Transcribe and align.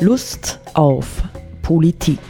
Lust 0.00 0.60
auf 0.74 1.24
Politik. 1.60 2.20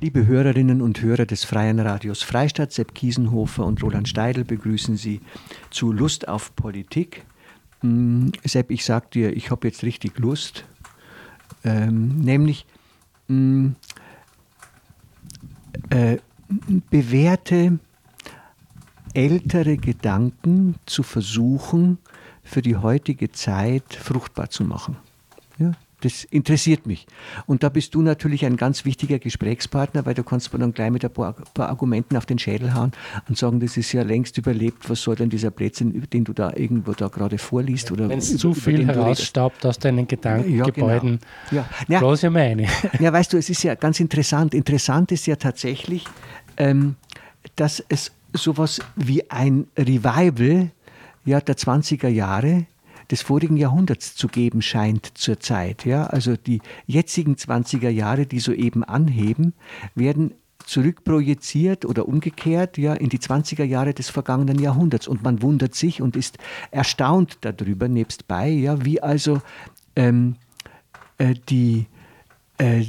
Liebe 0.00 0.26
Hörerinnen 0.26 0.82
und 0.82 1.00
Hörer 1.00 1.24
des 1.24 1.44
Freien 1.44 1.80
Radios 1.80 2.22
Freistadt, 2.22 2.72
Sepp 2.72 2.94
Kiesenhofer 2.94 3.64
und 3.64 3.82
Roland 3.82 4.06
Steidl 4.06 4.44
begrüßen 4.44 4.98
Sie 4.98 5.22
zu 5.70 5.92
Lust 5.92 6.28
auf 6.28 6.54
Politik. 6.54 7.24
Hm, 7.80 8.32
Sepp, 8.44 8.70
ich 8.70 8.84
sag 8.84 9.10
dir, 9.12 9.34
ich 9.34 9.50
habe 9.50 9.66
jetzt 9.66 9.82
richtig 9.82 10.18
Lust. 10.18 10.66
Ähm, 11.64 12.20
nämlich 12.20 12.66
mh, 13.28 13.36
hm, 13.38 13.76
äh, 15.88 16.18
bewährte 16.90 17.78
ältere 19.14 19.76
Gedanken 19.76 20.76
zu 20.86 21.02
versuchen, 21.02 21.98
für 22.42 22.62
die 22.62 22.76
heutige 22.76 23.32
Zeit 23.32 23.94
fruchtbar 23.94 24.50
zu 24.50 24.64
machen. 24.64 24.96
Ja, 25.58 25.72
das 26.04 26.24
interessiert 26.24 26.86
mich. 26.86 27.06
Und 27.46 27.62
da 27.62 27.70
bist 27.70 27.94
du 27.94 28.02
natürlich 28.02 28.44
ein 28.44 28.58
ganz 28.58 28.84
wichtiger 28.84 29.18
Gesprächspartner, 29.18 30.04
weil 30.04 30.12
du 30.12 30.22
kannst 30.22 30.52
mir 30.52 30.58
dann 30.58 30.74
gleich 30.74 30.90
mit 30.90 31.02
ein 31.02 31.10
paar, 31.10 31.32
paar, 31.54 31.70
Argumenten 31.70 32.16
auf 32.18 32.26
den 32.26 32.38
Schädel 32.38 32.74
hauen 32.74 32.92
und 33.26 33.38
sagen, 33.38 33.60
das 33.60 33.78
ist 33.78 33.92
ja 33.92 34.02
längst 34.02 34.36
überlebt, 34.36 34.90
was 34.90 35.00
soll 35.00 35.16
denn 35.16 35.30
dieser 35.30 35.50
Blödsinn, 35.50 36.06
den 36.12 36.24
du 36.24 36.34
da 36.34 36.52
irgendwo 36.54 36.92
da 36.92 37.08
gerade 37.08 37.38
vorliest? 37.38 37.96
Wenn 37.96 38.18
es 38.18 38.36
zu 38.36 38.52
viel 38.52 38.86
herausstaubt 38.86 39.64
aus 39.64 39.78
deinen 39.78 40.06
Gedankengebäuden, 40.06 41.20
ja, 41.50 41.62
genau. 41.62 41.94
ja. 41.94 41.98
bloß 42.00 42.22
ja 42.22 42.30
meine. 42.30 42.66
Ja, 43.00 43.12
weißt 43.12 43.32
du, 43.32 43.38
es 43.38 43.48
ist 43.48 43.62
ja 43.62 43.74
ganz 43.74 43.98
interessant. 43.98 44.54
Interessant 44.54 45.10
ist 45.10 45.26
ja 45.26 45.36
tatsächlich, 45.36 46.04
ähm, 46.56 46.96
dass 47.56 47.82
es 47.88 48.12
sowas 48.34 48.80
wie 48.96 49.30
ein 49.30 49.66
Revival 49.78 50.70
ja, 51.24 51.40
der 51.40 51.56
20er 51.56 52.08
Jahre 52.08 52.66
des 53.10 53.22
vorigen 53.22 53.56
Jahrhunderts 53.56 54.14
zu 54.14 54.28
geben 54.28 54.62
scheint 54.62 55.16
zurzeit. 55.16 55.84
Ja? 55.84 56.06
Also 56.06 56.36
die 56.36 56.60
jetzigen 56.86 57.34
20er 57.34 57.88
Jahre, 57.88 58.26
die 58.26 58.40
soeben 58.40 58.84
anheben, 58.84 59.54
werden 59.94 60.34
zurückprojiziert 60.64 61.84
oder 61.84 62.08
umgekehrt 62.08 62.78
ja, 62.78 62.94
in 62.94 63.10
die 63.10 63.18
20er 63.18 63.64
Jahre 63.64 63.92
des 63.92 64.08
vergangenen 64.08 64.58
Jahrhunderts. 64.58 65.06
Und 65.06 65.22
man 65.22 65.42
wundert 65.42 65.74
sich 65.74 66.00
und 66.00 66.16
ist 66.16 66.38
erstaunt 66.70 67.38
darüber, 67.42 67.88
nebstbei, 67.88 68.48
ja, 68.48 68.84
wie 68.84 69.02
also 69.02 69.42
ähm, 69.96 70.36
äh, 71.18 71.34
die, 71.48 71.86
äh, 72.58 72.84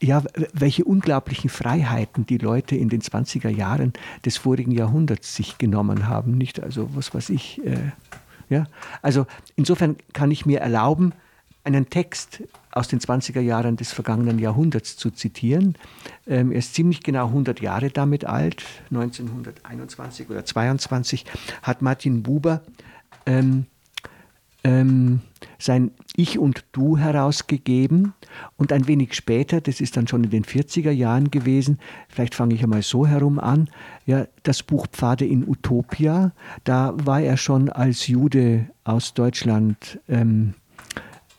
ja, 0.00 0.22
welche 0.52 0.84
unglaublichen 0.84 1.50
Freiheiten 1.50 2.26
die 2.26 2.38
Leute 2.38 2.76
in 2.76 2.88
den 2.88 3.00
20er 3.00 3.48
Jahren 3.48 3.92
des 4.24 4.36
vorigen 4.36 4.72
Jahrhunderts 4.72 5.34
sich 5.34 5.58
genommen 5.58 6.08
haben. 6.08 6.36
Nicht 6.36 6.62
also, 6.62 6.94
was 6.94 7.14
weiß 7.14 7.30
ich. 7.30 7.64
Äh, 7.64 7.92
ja? 8.48 8.64
Also 9.02 9.26
insofern 9.56 9.96
kann 10.12 10.30
ich 10.30 10.46
mir 10.46 10.60
erlauben, 10.60 11.12
einen 11.64 11.90
Text 11.90 12.44
aus 12.70 12.86
den 12.86 13.00
20er 13.00 13.40
Jahren 13.40 13.76
des 13.76 13.92
vergangenen 13.92 14.38
Jahrhunderts 14.38 14.96
zu 14.96 15.10
zitieren. 15.10 15.74
Ähm, 16.26 16.52
er 16.52 16.58
ist 16.58 16.74
ziemlich 16.74 17.02
genau 17.02 17.26
100 17.26 17.60
Jahre 17.60 17.90
damit 17.90 18.24
alt. 18.24 18.62
1921 18.90 20.30
oder 20.30 20.44
22 20.44 21.24
hat 21.62 21.82
Martin 21.82 22.22
Buber 22.22 22.62
ähm, 23.26 23.66
ähm, 24.66 25.20
sein 25.58 25.92
Ich 26.16 26.38
und 26.38 26.64
Du 26.72 26.98
herausgegeben. 26.98 28.14
Und 28.56 28.72
ein 28.72 28.88
wenig 28.88 29.14
später, 29.14 29.60
das 29.60 29.80
ist 29.80 29.96
dann 29.96 30.08
schon 30.08 30.24
in 30.24 30.30
den 30.30 30.44
40er 30.44 30.90
Jahren 30.90 31.30
gewesen, 31.30 31.78
vielleicht 32.08 32.34
fange 32.34 32.54
ich 32.54 32.62
einmal 32.62 32.82
so 32.82 33.06
herum 33.06 33.38
an, 33.38 33.70
ja, 34.06 34.26
das 34.42 34.62
Buch 34.62 34.88
Pfade 34.88 35.24
in 35.24 35.48
Utopia, 35.48 36.32
da 36.64 36.94
war 36.96 37.20
er 37.20 37.36
schon 37.36 37.68
als 37.68 38.08
Jude 38.08 38.66
aus 38.84 39.14
Deutschland 39.14 40.00
ähm, 40.08 40.54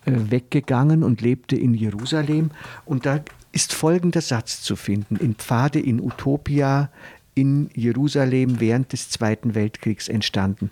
äh, 0.05 0.13
weggegangen 0.31 1.03
und 1.03 1.21
lebte 1.21 1.57
in 1.57 1.73
Jerusalem. 1.73 2.51
Und 2.85 3.05
da 3.05 3.19
ist 3.51 3.73
folgender 3.73 4.21
Satz 4.21 4.61
zu 4.61 4.75
finden, 4.75 5.17
in 5.17 5.35
Pfade 5.35 5.79
in 5.79 5.99
Utopia 5.99 6.89
in 7.37 7.69
Jerusalem 7.73 8.59
während 8.59 8.93
des 8.93 9.09
Zweiten 9.09 9.55
Weltkriegs 9.55 10.07
entstanden. 10.07 10.71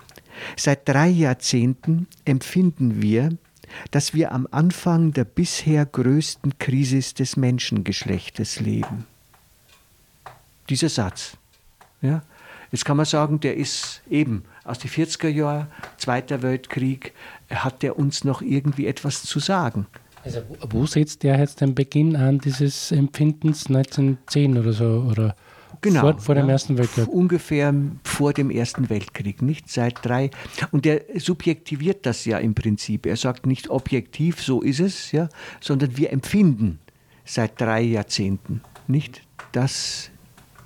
Seit 0.58 0.88
drei 0.88 1.08
Jahrzehnten 1.08 2.08
empfinden 2.26 3.02
wir, 3.02 3.30
dass 3.92 4.14
wir 4.14 4.32
am 4.32 4.48
Anfang 4.52 5.14
der 5.14 5.26
bisher 5.26 5.86
größten 5.86 6.58
Krise 6.60 7.00
des 7.14 7.38
Menschengeschlechtes 7.38 8.60
leben. 8.60 9.06
Dieser 10.70 10.90
Satz. 10.90 11.38
Ja, 12.02 12.24
jetzt 12.72 12.86
kann 12.86 12.98
man 12.98 13.06
sagen, 13.06 13.40
der 13.40 13.56
ist 13.56 14.02
eben 14.10 14.44
aus 14.64 14.80
den 14.80 14.90
40er 14.90 15.30
Jahren, 15.30 15.68
Zweiter 15.98 16.42
Weltkrieg, 16.42 17.14
hat 17.50 17.84
der 17.84 17.98
uns 17.98 18.24
noch 18.24 18.42
irgendwie 18.42 18.88
etwas 18.88 19.24
zu 19.24 19.40
sagen. 19.40 19.86
Also 20.24 20.42
wo 20.70 20.88
setzt 20.88 21.22
der 21.22 21.38
jetzt 21.38 21.62
den 21.62 21.76
Beginn 21.76 22.16
an 22.16 22.40
dieses 22.40 22.92
Empfindens 22.92 23.68
1910 23.68 24.58
oder 24.58 24.74
so? 24.74 25.08
Oder? 25.10 25.36
Genau. 25.86 26.02
Vor, 26.02 26.18
vor 26.18 26.34
dem 26.34 26.48
ja, 26.48 26.54
Ersten 26.54 26.80
Weltkrieg. 26.80 27.08
Ungefähr 27.08 27.72
vor 28.04 28.34
dem 28.34 28.50
Ersten 28.50 28.90
Weltkrieg, 28.90 29.44
nicht 29.44 29.70
seit 29.70 30.04
drei. 30.04 30.32
Und 30.72 30.88
er 30.88 31.04
subjektiviert 31.20 32.08
das 32.08 32.26
ja 32.26 32.40
im 32.40 32.56
Prinzip. 32.56 33.06
Er 33.06 33.18
sagt 33.18 33.46
nicht 33.46 33.70
objektiv, 33.70 34.42
so 34.42 34.64
ist 34.64 34.80
es, 34.80 35.12
ja, 35.12 35.30
sondern 35.62 35.96
wir 35.96 36.12
empfinden 36.12 36.80
seit 37.24 37.62
drei 37.62 37.82
Jahrzehnten 37.82 38.62
nicht, 38.88 39.22
dass 39.52 40.10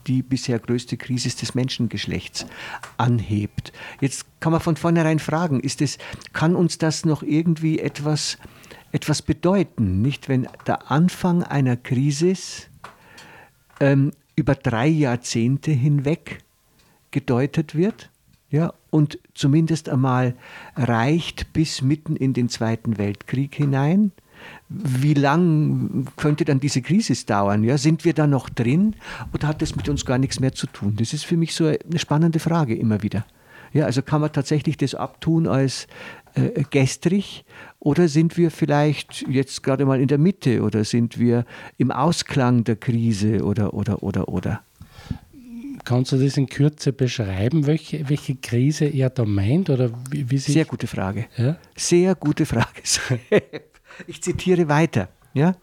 die 0.07 0.21
bisher 0.23 0.57
größte 0.57 0.95
Krise 0.95 1.35
des 1.35 1.53
Menschengeschlechts 1.53 2.45
anhebt. 2.95 3.73
Jetzt 3.99 4.25
kann 4.39 4.53
man 4.53 4.61
von 4.61 4.77
vornherein 4.77 5.19
fragen, 5.19 5.59
ist 5.59 5.81
es, 5.81 5.97
kann 6.31 6.55
uns 6.55 6.77
das 6.77 7.03
noch 7.03 7.23
irgendwie 7.23 7.79
etwas, 7.79 8.37
etwas 8.93 9.21
bedeuten, 9.21 10.01
nicht 10.01 10.29
wenn 10.29 10.47
der 10.65 10.89
Anfang 10.89 11.43
einer 11.43 11.75
Krise 11.75 12.35
ähm, 13.81 14.13
über 14.39 14.55
drei 14.55 14.87
Jahrzehnte 14.87 15.71
hinweg 15.71 16.39
gedeutet 17.11 17.75
wird 17.75 18.09
ja, 18.51 18.73
und 18.89 19.19
zumindest 19.35 19.89
einmal 19.89 20.33
reicht 20.75 21.53
bis 21.53 21.81
mitten 21.81 22.15
in 22.15 22.33
den 22.33 22.49
Zweiten 22.49 22.97
Weltkrieg 22.97 23.53
hinein. 23.53 24.11
Wie 24.69 25.13
lang 25.13 26.07
könnte 26.15 26.45
dann 26.45 26.59
diese 26.59 26.81
Krise 26.81 27.13
dauern? 27.25 27.63
Ja? 27.63 27.77
Sind 27.77 28.05
wir 28.05 28.13
da 28.13 28.25
noch 28.25 28.49
drin 28.49 28.95
oder 29.33 29.49
hat 29.49 29.61
das 29.61 29.75
mit 29.75 29.87
uns 29.89 30.05
gar 30.05 30.17
nichts 30.17 30.39
mehr 30.39 30.53
zu 30.53 30.65
tun? 30.65 30.95
Das 30.97 31.13
ist 31.13 31.25
für 31.25 31.37
mich 31.37 31.53
so 31.53 31.65
eine 31.65 31.99
spannende 31.99 32.39
Frage 32.39 32.75
immer 32.75 33.03
wieder. 33.03 33.25
Ja, 33.73 33.85
also 33.85 34.01
kann 34.01 34.21
man 34.21 34.31
tatsächlich 34.31 34.77
das 34.77 34.95
abtun 34.95 35.47
als 35.47 35.87
äh, 36.35 36.63
gestrig 36.69 37.45
oder 37.79 38.07
sind 38.07 38.37
wir 38.37 38.51
vielleicht 38.51 39.25
jetzt 39.29 39.63
gerade 39.63 39.85
mal 39.85 40.01
in 40.01 40.07
der 40.07 40.17
Mitte 40.17 40.61
oder 40.61 40.83
sind 40.83 41.19
wir 41.19 41.45
im 41.77 41.91
Ausklang 41.91 42.63
der 42.63 42.75
Krise 42.75 43.43
oder 43.43 43.73
oder 43.73 44.03
oder 44.03 44.27
oder? 44.27 44.61
Kannst 45.85 46.11
du 46.11 46.17
das 46.17 46.37
in 46.37 46.47
Kürze 46.47 46.93
beschreiben, 46.93 47.65
welche, 47.65 48.07
welche 48.09 48.35
Krise 48.35 48.85
er 48.85 49.09
da 49.09 49.25
meint? 49.25 49.69
Oder 49.69 49.89
wie, 50.11 50.29
wie 50.29 50.37
Sehr 50.37 50.65
gute 50.65 50.87
Frage. 50.87 51.25
Ja? 51.37 51.57
Sehr 51.75 52.15
gute 52.15 52.45
Frage. 52.45 52.81
Ich 54.07 54.21
zitiere 54.21 54.69
weiter. 54.69 55.09
Ja? 55.33 55.55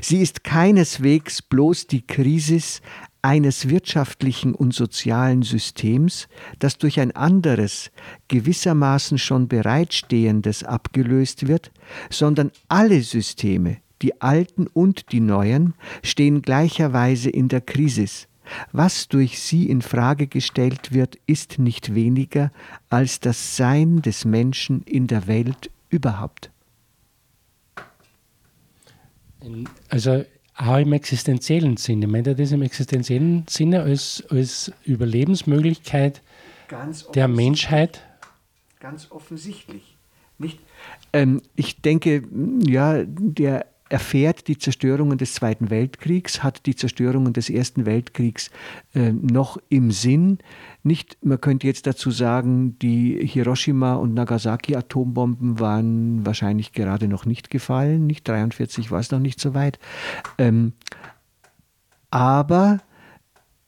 Sie 0.00 0.22
ist 0.22 0.42
keineswegs 0.42 1.42
bloß 1.42 1.86
die 1.86 2.06
Krise 2.06 2.80
eines 3.24 3.70
wirtschaftlichen 3.70 4.54
und 4.54 4.74
sozialen 4.74 5.42
Systems, 5.42 6.28
das 6.58 6.76
durch 6.76 7.00
ein 7.00 7.16
anderes, 7.16 7.90
gewissermaßen 8.28 9.16
schon 9.16 9.48
bereitstehendes 9.48 10.62
abgelöst 10.62 11.48
wird, 11.48 11.72
sondern 12.10 12.52
alle 12.68 13.00
Systeme, 13.02 13.78
die 14.02 14.20
alten 14.20 14.66
und 14.66 15.10
die 15.10 15.20
neuen, 15.20 15.72
stehen 16.02 16.42
gleicherweise 16.42 17.30
in 17.30 17.48
der 17.48 17.62
Krise. 17.62 18.04
Was 18.72 19.08
durch 19.08 19.40
sie 19.40 19.70
in 19.70 19.80
Frage 19.80 20.26
gestellt 20.26 20.92
wird, 20.92 21.16
ist 21.26 21.58
nicht 21.58 21.94
weniger 21.94 22.52
als 22.90 23.20
das 23.20 23.56
Sein 23.56 24.02
des 24.02 24.26
Menschen 24.26 24.82
in 24.82 25.06
der 25.06 25.26
Welt 25.26 25.70
überhaupt. 25.88 26.50
Also 29.88 30.26
auch 30.56 30.78
im 30.78 30.92
existenziellen 30.92 31.76
Sinne. 31.76 32.06
Meint 32.06 32.26
er 32.26 32.34
das 32.34 32.52
im 32.52 32.62
existenziellen 32.62 33.44
Sinne 33.48 33.82
als, 33.82 34.24
als 34.30 34.72
Überlebensmöglichkeit 34.84 36.22
der 37.14 37.28
Menschheit? 37.28 38.02
Ganz 38.80 39.10
offensichtlich. 39.10 39.96
Nicht? 40.38 40.58
Ähm, 41.12 41.42
ich 41.56 41.80
denke, 41.80 42.22
ja, 42.66 43.04
der 43.04 43.66
erfährt 43.88 44.48
die 44.48 44.56
Zerstörungen 44.56 45.18
des 45.18 45.34
Zweiten 45.34 45.70
Weltkriegs, 45.70 46.42
hat 46.42 46.66
die 46.66 46.74
Zerstörungen 46.74 47.32
des 47.32 47.50
Ersten 47.50 47.84
Weltkriegs 47.86 48.50
äh, 48.94 49.12
noch 49.12 49.58
im 49.68 49.90
Sinn. 49.90 50.38
Nicht, 50.82 51.18
man 51.22 51.40
könnte 51.40 51.66
jetzt 51.66 51.86
dazu 51.86 52.10
sagen, 52.10 52.78
die 52.78 53.26
Hiroshima 53.26 53.94
und 53.94 54.14
Nagasaki 54.14 54.74
Atombomben 54.74 55.60
waren 55.60 56.24
wahrscheinlich 56.24 56.72
gerade 56.72 57.08
noch 57.08 57.26
nicht 57.26 57.50
gefallen, 57.50 58.06
nicht 58.06 58.26
43 58.26 58.90
war 58.90 59.00
es 59.00 59.10
noch 59.10 59.20
nicht 59.20 59.38
so 59.38 59.54
weit. 59.54 59.78
Ähm, 60.38 60.72
aber 62.10 62.80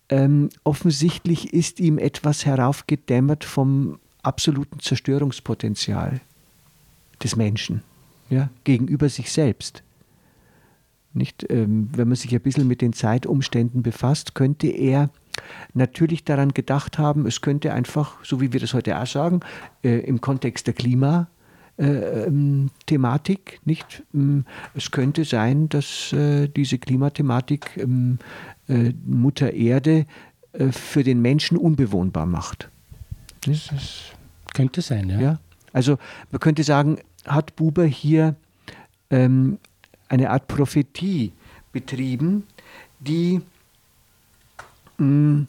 ähm, 0.09 0.49
offensichtlich 0.65 1.53
ist 1.53 1.79
ihm 1.79 1.99
etwas 1.99 2.47
heraufgedämmert 2.47 3.45
vom 3.45 3.99
absoluten 4.23 4.81
Zerstörungspotenzial 4.81 6.21
des 7.23 7.37
Menschen 7.37 7.83
ja, 8.31 8.51
gegenüber 8.65 9.09
sich 9.09 9.31
selbst. 9.31 9.83
Nicht, 11.17 11.47
ähm, 11.51 11.89
wenn 11.93 12.09
man 12.09 12.17
sich 12.17 12.35
ein 12.35 12.41
bisschen 12.41 12.69
mit 12.69 12.83
den 12.83 12.93
Zeitumständen 12.93 13.83
befasst, 13.83 14.35
könnte 14.35 14.69
er 14.69 15.11
natürlich 15.75 16.25
daran 16.25 16.53
gedacht 16.53 16.99
haben, 16.99 17.27
es 17.27 17.41
könnte 17.41 17.73
einfach, 17.73 18.23
so 18.25 18.41
wie 18.41 18.53
wir 18.53 18.61
das 18.61 18.75
heute 18.75 18.99
auch 19.01 19.07
sagen, 19.07 19.41
äh, 19.83 19.99
im 20.01 20.21
Kontext 20.21 20.67
der 20.67 20.75
Klima, 20.75 21.29
äh, 21.79 22.25
ähm, 22.25 22.71
Thematik, 22.87 23.61
nicht? 23.65 24.03
Ähm, 24.15 24.45
es 24.75 24.91
könnte 24.91 25.25
sein, 25.25 25.69
dass 25.69 26.13
äh, 26.13 26.49
diese 26.49 26.79
Klimathematik 26.79 27.77
ähm, 27.77 28.19
äh, 28.69 28.93
Mutter 29.05 29.53
Erde 29.53 30.07
äh, 30.53 30.73
für 30.73 31.05
den 31.05 31.21
Menschen 31.21 31.59
unbewohnbar 31.59 32.27
macht. 32.27 32.71
Das, 33.47 33.69
das 33.69 34.05
könnte 34.55 34.81
sein, 34.81 35.11
ja. 35.11 35.21
ja. 35.21 35.39
Also 35.73 35.99
man 36.31 36.41
könnte 36.41 36.65
sagen, 36.65 36.99
hat 37.27 37.57
Buber 37.57 37.85
hier 37.85 38.37
ähm, 39.11 39.59
eine 40.09 40.31
Art 40.31 40.49
Prophetie 40.49 41.33
betrieben, 41.73 42.45
die 43.01 43.41
mh, 44.99 45.07
mm, 45.07 45.49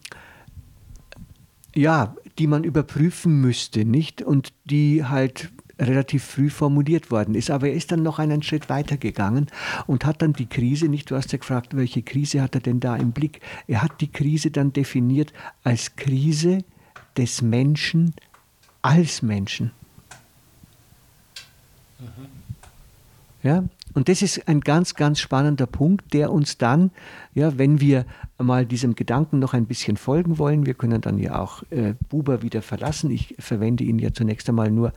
ja, 1.75 2.15
die 2.39 2.47
man 2.47 2.63
überprüfen 2.63 3.39
müsste, 3.39 3.85
nicht? 3.85 4.21
Und 4.21 4.51
die 4.65 5.05
halt 5.05 5.51
relativ 5.79 6.23
früh 6.23 6.49
formuliert 6.49 7.11
worden 7.11 7.35
ist. 7.35 7.51
Aber 7.51 7.67
er 7.67 7.73
ist 7.73 7.91
dann 7.91 8.01
noch 8.01 8.17
einen 8.17 8.41
Schritt 8.41 8.67
weiter 8.69 8.97
gegangen 8.97 9.47
und 9.85 10.05
hat 10.05 10.21
dann 10.21 10.33
die 10.33 10.47
Krise, 10.47 10.87
nicht 10.87 11.11
du 11.11 11.15
hast 11.15 11.31
ja 11.31 11.37
gefragt, 11.37 11.75
welche 11.75 12.01
Krise 12.01 12.41
hat 12.41 12.55
er 12.55 12.61
denn 12.61 12.79
da 12.79 12.95
im 12.95 13.11
Blick? 13.11 13.41
Er 13.67 13.83
hat 13.83 14.01
die 14.01 14.11
Krise 14.11 14.49
dann 14.49 14.73
definiert 14.73 15.33
als 15.63 15.95
Krise 15.95 16.63
des 17.15 17.41
Menschen 17.41 18.13
als 18.81 19.21
Menschen. 19.21 19.71
Mhm. 21.99 22.27
Ja, 23.43 23.63
und 23.97 24.09
das 24.09 24.21
ist 24.21 24.47
ein 24.47 24.61
ganz, 24.61 24.93
ganz 24.93 25.19
spannender 25.19 25.65
Punkt, 25.65 26.13
der 26.13 26.31
uns 26.31 26.59
dann, 26.59 26.91
ja, 27.33 27.57
wenn 27.57 27.81
wir 27.81 28.05
mal 28.37 28.63
diesem 28.63 28.93
Gedanken 28.93 29.39
noch 29.39 29.55
ein 29.55 29.65
bisschen 29.65 29.97
folgen 29.97 30.37
wollen, 30.37 30.67
wir 30.67 30.75
können 30.75 31.01
dann 31.01 31.17
ja 31.17 31.39
auch 31.39 31.63
äh, 31.71 31.95
Buber 32.07 32.43
wieder 32.43 32.61
verlassen. 32.61 33.09
Ich 33.09 33.33
verwende 33.39 33.83
ihn 33.83 33.97
ja 33.97 34.13
zunächst 34.13 34.47
einmal 34.49 34.69
nur 34.69 34.93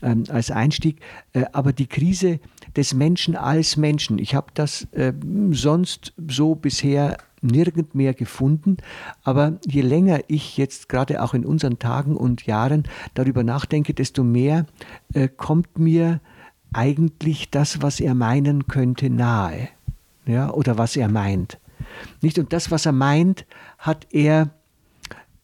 ähm, 0.00 0.24
als 0.30 0.50
Einstieg. 0.50 1.02
Äh, 1.34 1.44
aber 1.52 1.74
die 1.74 1.88
Krise 1.88 2.40
des 2.74 2.94
Menschen 2.94 3.36
als 3.36 3.76
Menschen, 3.76 4.18
ich 4.18 4.34
habe 4.34 4.46
das 4.54 4.88
äh, 4.92 5.12
sonst 5.50 6.14
so 6.26 6.54
bisher 6.54 7.18
nirgend 7.42 7.94
mehr 7.94 8.14
gefunden. 8.14 8.78
Aber 9.24 9.58
je 9.66 9.82
länger 9.82 10.20
ich 10.28 10.56
jetzt 10.56 10.88
gerade 10.88 11.22
auch 11.22 11.34
in 11.34 11.44
unseren 11.44 11.78
Tagen 11.78 12.16
und 12.16 12.46
Jahren 12.46 12.84
darüber 13.12 13.44
nachdenke, 13.44 13.92
desto 13.92 14.24
mehr 14.24 14.64
äh, 15.12 15.28
kommt 15.28 15.78
mir 15.78 16.22
eigentlich 16.72 17.50
das, 17.50 17.82
was 17.82 18.00
er 18.00 18.14
meinen 18.14 18.66
könnte, 18.66 19.10
nahe. 19.10 19.68
Ja, 20.26 20.50
oder 20.50 20.76
was 20.76 20.96
er 20.96 21.08
meint. 21.08 21.58
Nicht? 22.20 22.38
Und 22.38 22.52
das, 22.52 22.70
was 22.70 22.86
er 22.86 22.92
meint, 22.92 23.46
hat 23.78 24.06
er 24.10 24.50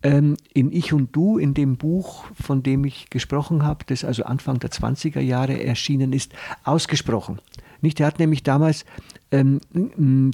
ähm, 0.03 0.37
in 0.53 0.71
Ich 0.71 0.93
und 0.93 1.17
Du, 1.17 1.39
in 1.39 1.55
dem 1.55 1.77
Buch, 1.77 2.27
von 2.41 2.63
dem 2.63 2.85
ich 2.85 3.09
gesprochen 3.11 3.63
habe, 3.63 3.85
das 3.87 4.05
also 4.05 4.25
Anfang 4.25 4.59
der 4.59 4.71
20er 4.71 5.21
Jahre 5.21 5.65
erschienen 5.65 6.13
ist, 6.13 6.33
ausgesprochen. 6.63 7.41
Nicht? 7.81 8.01
Er 8.01 8.07
hat 8.07 8.19
nämlich 8.19 8.43
damals 8.43 8.85
ähm, 9.31 9.61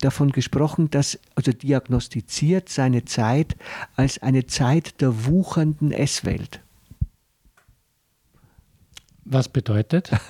davon 0.01 0.33
gesprochen, 0.33 0.91
dass, 0.91 1.19
also 1.35 1.53
diagnostiziert 1.53 2.69
seine 2.69 3.05
Zeit 3.05 3.57
als 3.97 4.21
eine 4.21 4.47
Zeit 4.47 5.01
der 5.01 5.27
wuchernden 5.27 5.93
Esswelt. 5.93 6.61
Was 9.31 9.49
bedeutet? 9.49 10.11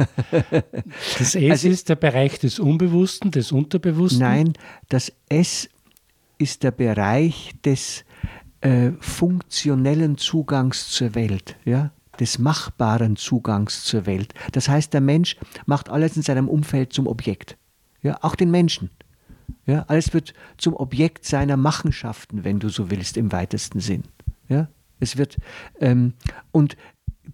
Das 1.19 1.35
S 1.35 1.51
also, 1.51 1.69
ist 1.69 1.89
der 1.89 1.97
Bereich 1.97 2.39
des 2.39 2.59
Unbewussten, 2.59 3.31
des 3.31 3.51
Unterbewussten? 3.51 4.21
Nein, 4.21 4.53
das 4.89 5.13
S 5.29 5.69
ist 6.39 6.63
der 6.63 6.71
Bereich 6.71 7.53
des 7.65 8.05
äh, 8.61 8.91
funktionellen 9.01 10.19
Zugangs 10.19 10.91
zur 10.91 11.15
Welt, 11.15 11.57
ja? 11.65 11.93
des 12.19 12.39
machbaren 12.39 13.17
Zugangs 13.17 13.85
zur 13.85 14.05
Welt. 14.05 14.35
Das 14.53 14.69
heißt, 14.69 14.93
der 14.93 15.01
Mensch 15.01 15.37
macht 15.65 15.89
alles 15.89 16.17
in 16.17 16.23
seinem 16.23 16.49
Umfeld 16.49 16.93
zum 16.93 17.07
Objekt. 17.07 17.57
Ja? 18.03 18.19
Auch 18.21 18.35
den 18.35 18.51
Menschen. 18.51 18.91
Ja? 19.65 19.87
Alles 19.89 20.13
wird 20.13 20.35
zum 20.59 20.75
Objekt 20.75 21.25
seiner 21.25 21.57
Machenschaften, 21.57 22.45
wenn 22.45 22.59
du 22.59 22.69
so 22.69 22.91
willst, 22.91 23.17
im 23.17 23.33
weitesten 23.33 23.81
Sinn. 23.81 24.03
Ja? 24.49 24.69
Es 24.99 25.17
wird, 25.17 25.39
ähm, 25.81 26.13
und 26.53 26.77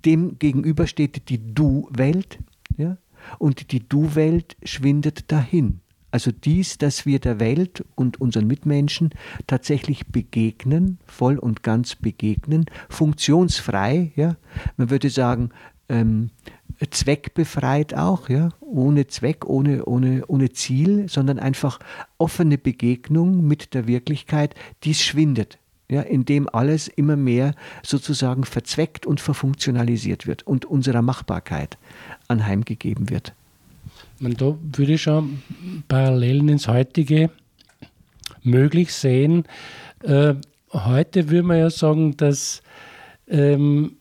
dem 0.05 0.39
gegenüber 0.39 0.87
steht 0.87 1.29
die 1.29 1.55
Du-Welt, 1.55 2.39
ja? 2.77 2.99
und 3.39 3.73
die 3.73 3.89
Du-Welt 3.89 4.57
schwindet 4.63 5.31
dahin. 5.33 5.81
Also 6.11 6.31
dies, 6.33 6.79
dass 6.79 7.05
wir 7.05 7.19
der 7.19 7.41
Welt 7.41 7.85
und 7.95 8.21
unseren 8.21 8.47
Mitmenschen 8.47 9.11
tatsächlich 9.47 10.07
begegnen, 10.07 10.99
voll 11.07 11.39
und 11.39 11.63
ganz 11.63 11.95
begegnen, 11.97 12.67
funktionsfrei, 12.89 14.13
ja. 14.17 14.37
Man 14.77 14.89
würde 14.89 15.11
sagen, 15.11 15.51
ähm, 15.89 16.31
zweckbefreit 16.91 17.95
auch, 17.95 18.29
ja, 18.29 18.51
ohne 18.61 19.07
Zweck, 19.09 19.47
ohne, 19.47 19.85
ohne, 19.85 20.25
ohne 20.27 20.51
Ziel, 20.53 21.09
sondern 21.09 21.39
einfach 21.39 21.79
offene 22.19 22.59
Begegnung 22.59 23.47
mit 23.47 23.75
der 23.75 23.87
Wirklichkeit, 23.87 24.55
dies 24.85 25.03
schwindet 25.03 25.59
ja, 25.89 26.03
in 26.03 26.25
dem 26.25 26.49
alles 26.49 26.89
immer 26.89 27.17
mehr 27.17 27.55
sozusagen 27.83 28.45
verzweckt 28.45 29.07
und 29.07 29.21
verfunktionalisiert 29.21 30.27
wird 30.27 30.47
und 30.47 30.65
unserer 30.65 31.03
Machbarkeit 31.03 31.79
anheimgegeben 32.29 33.11
wird. 33.11 33.33
Man, 34.19 34.35
da 34.35 34.57
würde 34.73 34.95
ich 34.95 35.03
schon 35.03 35.43
Parallelen 35.89 36.49
ins 36.49 36.69
heutige 36.69 37.31
möglich 38.43 38.93
sehen. 38.93 39.45
Äh, 40.03 40.35
heute 40.73 41.29
würde 41.29 41.43
man 41.43 41.59
ja 41.59 41.71
sagen, 41.71 42.17
dass 42.17 42.63
ähm, 43.29 43.97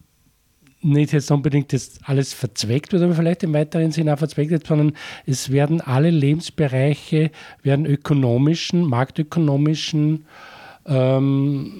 nicht 0.81 1.13
jetzt 1.13 1.31
unbedingt 1.31 1.73
das 1.73 1.99
alles 2.03 2.33
verzweckt 2.33 2.93
wird, 2.93 3.01
aber 3.01 3.15
vielleicht 3.15 3.43
im 3.43 3.53
weiteren 3.53 3.91
Sinne 3.91 4.13
auch 4.13 4.19
verzweckt 4.19 4.51
wird, 4.51 4.67
sondern 4.67 4.93
es 5.25 5.51
werden 5.51 5.81
alle 5.81 6.11
Lebensbereiche, 6.11 7.31
werden 7.63 7.85
ökonomischen, 7.85 8.87
marktökonomischen 8.87 10.25
ähm, 10.85 11.71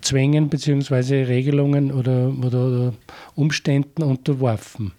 Zwängen 0.00 0.48
bzw. 0.48 1.24
Regelungen 1.24 1.92
oder, 1.92 2.32
oder, 2.42 2.66
oder 2.66 2.94
Umständen 3.34 4.02
unterworfen. 4.02 4.92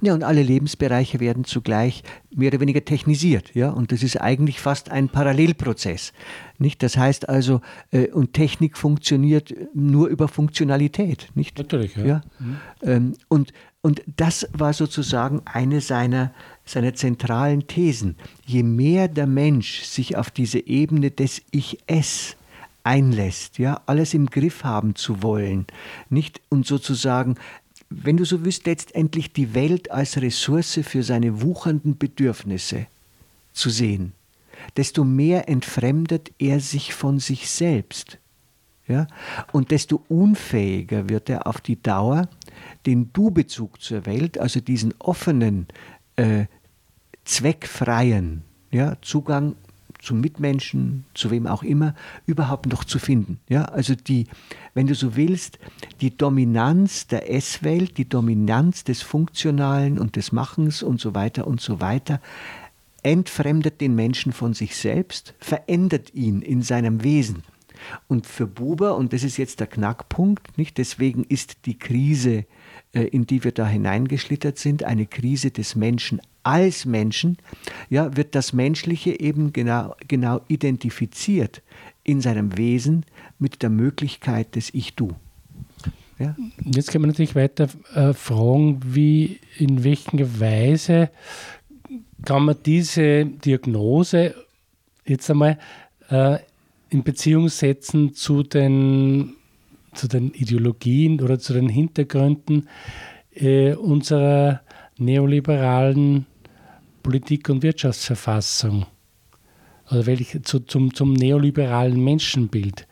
Ja, 0.00 0.14
und 0.14 0.22
alle 0.22 0.42
Lebensbereiche 0.42 1.20
werden 1.20 1.44
zugleich 1.44 2.02
mehr 2.30 2.48
oder 2.48 2.60
weniger 2.60 2.84
technisiert, 2.84 3.54
ja, 3.54 3.70
und 3.70 3.90
das 3.90 4.02
ist 4.02 4.20
eigentlich 4.20 4.60
fast 4.60 4.90
ein 4.90 5.08
Parallelprozess, 5.08 6.12
nicht? 6.58 6.82
Das 6.82 6.96
heißt 6.96 7.28
also, 7.28 7.60
äh, 7.90 8.08
und 8.08 8.34
Technik 8.34 8.76
funktioniert 8.76 9.54
nur 9.74 10.08
über 10.08 10.28
Funktionalität, 10.28 11.28
nicht? 11.34 11.58
Natürlich, 11.58 11.96
ja. 11.96 12.04
ja? 12.04 12.20
Mhm. 12.38 12.56
Ähm, 12.82 13.12
und, 13.28 13.52
und 13.80 14.02
das 14.16 14.48
war 14.52 14.72
sozusagen 14.72 15.40
eine 15.46 15.80
seiner, 15.80 16.32
seiner 16.64 16.94
zentralen 16.94 17.66
Thesen. 17.66 18.16
Je 18.44 18.62
mehr 18.62 19.08
der 19.08 19.26
Mensch 19.26 19.82
sich 19.82 20.16
auf 20.16 20.30
diese 20.30 20.58
Ebene 20.66 21.10
des 21.10 21.42
Ich-Es 21.50 22.36
einlässt, 22.88 23.58
ja, 23.58 23.82
alles 23.86 24.14
im 24.14 24.26
Griff 24.26 24.64
haben 24.64 24.94
zu 24.94 25.22
wollen, 25.22 25.66
nicht 26.08 26.40
und 26.48 26.66
sozusagen 26.66 27.36
wenn 27.90 28.18
du 28.18 28.24
so 28.24 28.44
willst, 28.44 28.66
letztendlich 28.66 29.32
die 29.32 29.54
Welt 29.54 29.90
als 29.90 30.20
Ressource 30.20 30.80
für 30.82 31.02
seine 31.02 31.40
wuchernden 31.40 31.96
Bedürfnisse 31.96 32.86
zu 33.52 33.70
sehen, 33.70 34.12
desto 34.76 35.04
mehr 35.04 35.48
entfremdet 35.48 36.32
er 36.38 36.60
sich 36.60 36.92
von 36.92 37.18
sich 37.18 37.48
selbst. 37.48 38.18
Ja? 38.86 39.06
Und 39.52 39.70
desto 39.70 40.02
unfähiger 40.08 41.08
wird 41.08 41.30
er 41.30 41.46
auf 41.46 41.60
die 41.60 41.80
Dauer, 41.80 42.28
den 42.84 43.10
Du-Bezug 43.12 43.80
zur 43.80 44.04
Welt, 44.04 44.38
also 44.38 44.60
diesen 44.60 44.92
offenen, 44.98 45.66
äh, 46.16 46.44
zweckfreien 47.24 48.42
ja, 48.70 48.96
Zugang 49.02 49.54
zum 49.98 50.20
Mitmenschen, 50.20 51.04
zu 51.14 51.30
wem 51.30 51.46
auch 51.46 51.62
immer, 51.62 51.94
überhaupt 52.26 52.66
noch 52.66 52.84
zu 52.84 52.98
finden. 52.98 53.40
Ja, 53.48 53.64
also 53.64 53.94
die, 53.94 54.26
wenn 54.74 54.86
du 54.86 54.94
so 54.94 55.16
willst, 55.16 55.58
die 56.00 56.16
Dominanz 56.16 57.06
der 57.06 57.32
S-Welt, 57.32 57.98
die 57.98 58.08
Dominanz 58.08 58.84
des 58.84 59.02
Funktionalen 59.02 59.98
und 59.98 60.16
des 60.16 60.32
Machens 60.32 60.82
und 60.82 61.00
so 61.00 61.14
weiter 61.14 61.46
und 61.46 61.60
so 61.60 61.80
weiter, 61.80 62.20
entfremdet 63.02 63.80
den 63.80 63.94
Menschen 63.94 64.32
von 64.32 64.54
sich 64.54 64.76
selbst, 64.76 65.34
verändert 65.38 66.14
ihn 66.14 66.42
in 66.42 66.62
seinem 66.62 67.02
Wesen. 67.02 67.42
Und 68.06 68.26
für 68.26 68.46
Buber, 68.46 68.96
und 68.96 69.12
das 69.12 69.22
ist 69.22 69.36
jetzt 69.36 69.60
der 69.60 69.66
Knackpunkt, 69.66 70.58
nicht 70.58 70.78
deswegen 70.78 71.24
ist 71.24 71.66
die 71.66 71.78
Krise, 71.78 72.44
in 72.92 73.26
die 73.26 73.44
wir 73.44 73.52
da 73.52 73.66
hineingeschlittert 73.66 74.58
sind, 74.58 74.84
eine 74.84 75.06
Krise 75.06 75.50
des 75.50 75.76
Menschen 75.76 76.20
als 76.42 76.86
Menschen, 76.86 77.36
ja, 77.90 78.16
wird 78.16 78.34
das 78.34 78.52
Menschliche 78.52 79.20
eben 79.20 79.52
genau, 79.52 79.94
genau 80.06 80.40
identifiziert 80.48 81.62
in 82.04 82.20
seinem 82.22 82.56
Wesen 82.56 83.04
mit 83.38 83.62
der 83.62 83.70
Möglichkeit 83.70 84.56
des 84.56 84.72
Ich-Du. 84.72 85.10
Ja? 86.18 86.34
Jetzt 86.64 86.90
kann 86.90 87.02
man 87.02 87.10
natürlich 87.10 87.34
weiter 87.34 87.68
äh, 87.94 88.12
fragen, 88.12 88.80
wie, 88.84 89.40
in 89.58 89.84
welcher 89.84 90.40
Weise 90.40 91.10
kann 92.24 92.44
man 92.44 92.56
diese 92.64 93.26
Diagnose 93.26 94.34
jetzt 95.04 95.30
einmal 95.30 95.58
äh, 96.10 96.38
in 96.90 97.02
Beziehung 97.02 97.48
setzen 97.48 98.14
zu 98.14 98.42
den, 98.42 99.34
zu 99.94 100.08
den 100.08 100.32
Ideologien 100.32 101.20
oder 101.20 101.38
zu 101.38 101.52
den 101.52 101.68
Hintergründen 101.68 102.68
äh, 103.32 103.74
unserer 103.74 104.62
neoliberalen 104.98 106.26
Politik- 107.02 107.48
und 107.48 107.62
Wirtschaftsverfassung? 107.62 108.86
Oder 109.90 110.06
welche, 110.06 110.42
zu, 110.42 110.60
zum, 110.60 110.92
zum 110.92 111.14
neoliberalen 111.14 112.02
Menschenbild? 112.02 112.86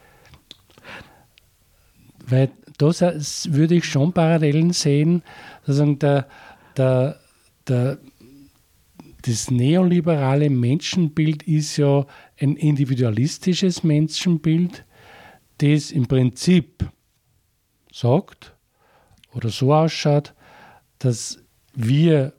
Weil 2.27 2.51
da 2.79 2.87
würde 2.87 3.75
ich 3.75 3.85
schon 3.85 4.13
Parallelen 4.13 4.73
sehen, 4.73 5.23
sozusagen 5.65 5.99
der, 5.99 6.29
der, 6.77 7.21
der, 7.69 7.99
das 9.23 9.51
neoliberale 9.51 10.51
Menschenbild 10.51 11.43
ist 11.43 11.77
ja 11.77 12.07
ein 12.39 12.57
individualistisches 12.57 13.83
Menschenbild, 13.83 14.85
das 15.59 15.91
im 15.91 16.07
Prinzip 16.07 16.89
sagt 17.93 18.55
oder 19.35 19.49
so 19.49 19.73
ausschaut, 19.73 20.35
dass 20.99 21.43
wir 21.75 22.33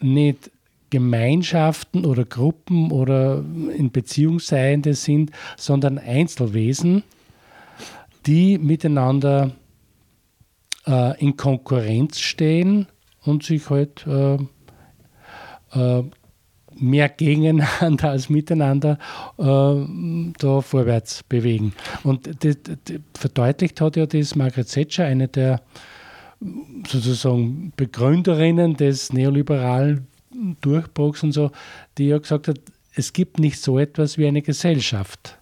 nicht 0.00 0.50
Gemeinschaften 0.90 2.04
oder 2.04 2.24
Gruppen 2.24 2.90
oder 2.90 3.38
in 3.38 3.90
Beziehung 3.92 4.40
Seiende 4.40 4.94
sind, 4.94 5.30
sondern 5.56 5.98
Einzelwesen, 5.98 7.02
die 8.26 8.58
miteinander 8.58 9.52
äh, 10.86 11.18
in 11.18 11.36
Konkurrenz 11.36 12.20
stehen 12.20 12.88
und 13.22 13.42
sich 13.42 13.70
halt 13.70 14.06
äh, 14.06 14.34
äh, 15.72 16.04
mehr 16.76 17.08
gegeneinander 17.08 18.10
als 18.10 18.28
miteinander 18.28 18.98
äh, 19.38 20.34
da 20.38 20.60
vorwärts 20.60 21.22
bewegen. 21.24 21.72
Und 22.02 22.44
das, 22.44 22.56
das 22.62 23.00
verdeutlicht 23.14 23.80
hat 23.80 23.96
ja 23.96 24.06
das 24.06 24.34
Margaret 24.34 24.68
Thatcher, 24.70 25.04
eine 25.04 25.28
der 25.28 25.60
sozusagen 26.88 27.72
Begründerinnen 27.76 28.76
des 28.76 29.12
neoliberalen 29.12 30.06
Durchbruchs 30.60 31.22
und 31.22 31.32
so, 31.32 31.50
die 31.98 32.08
ja 32.08 32.18
gesagt 32.18 32.48
hat, 32.48 32.58
es 32.94 33.12
gibt 33.12 33.38
nicht 33.38 33.60
so 33.60 33.78
etwas 33.78 34.18
wie 34.18 34.26
eine 34.26 34.42
Gesellschaft, 34.42 35.38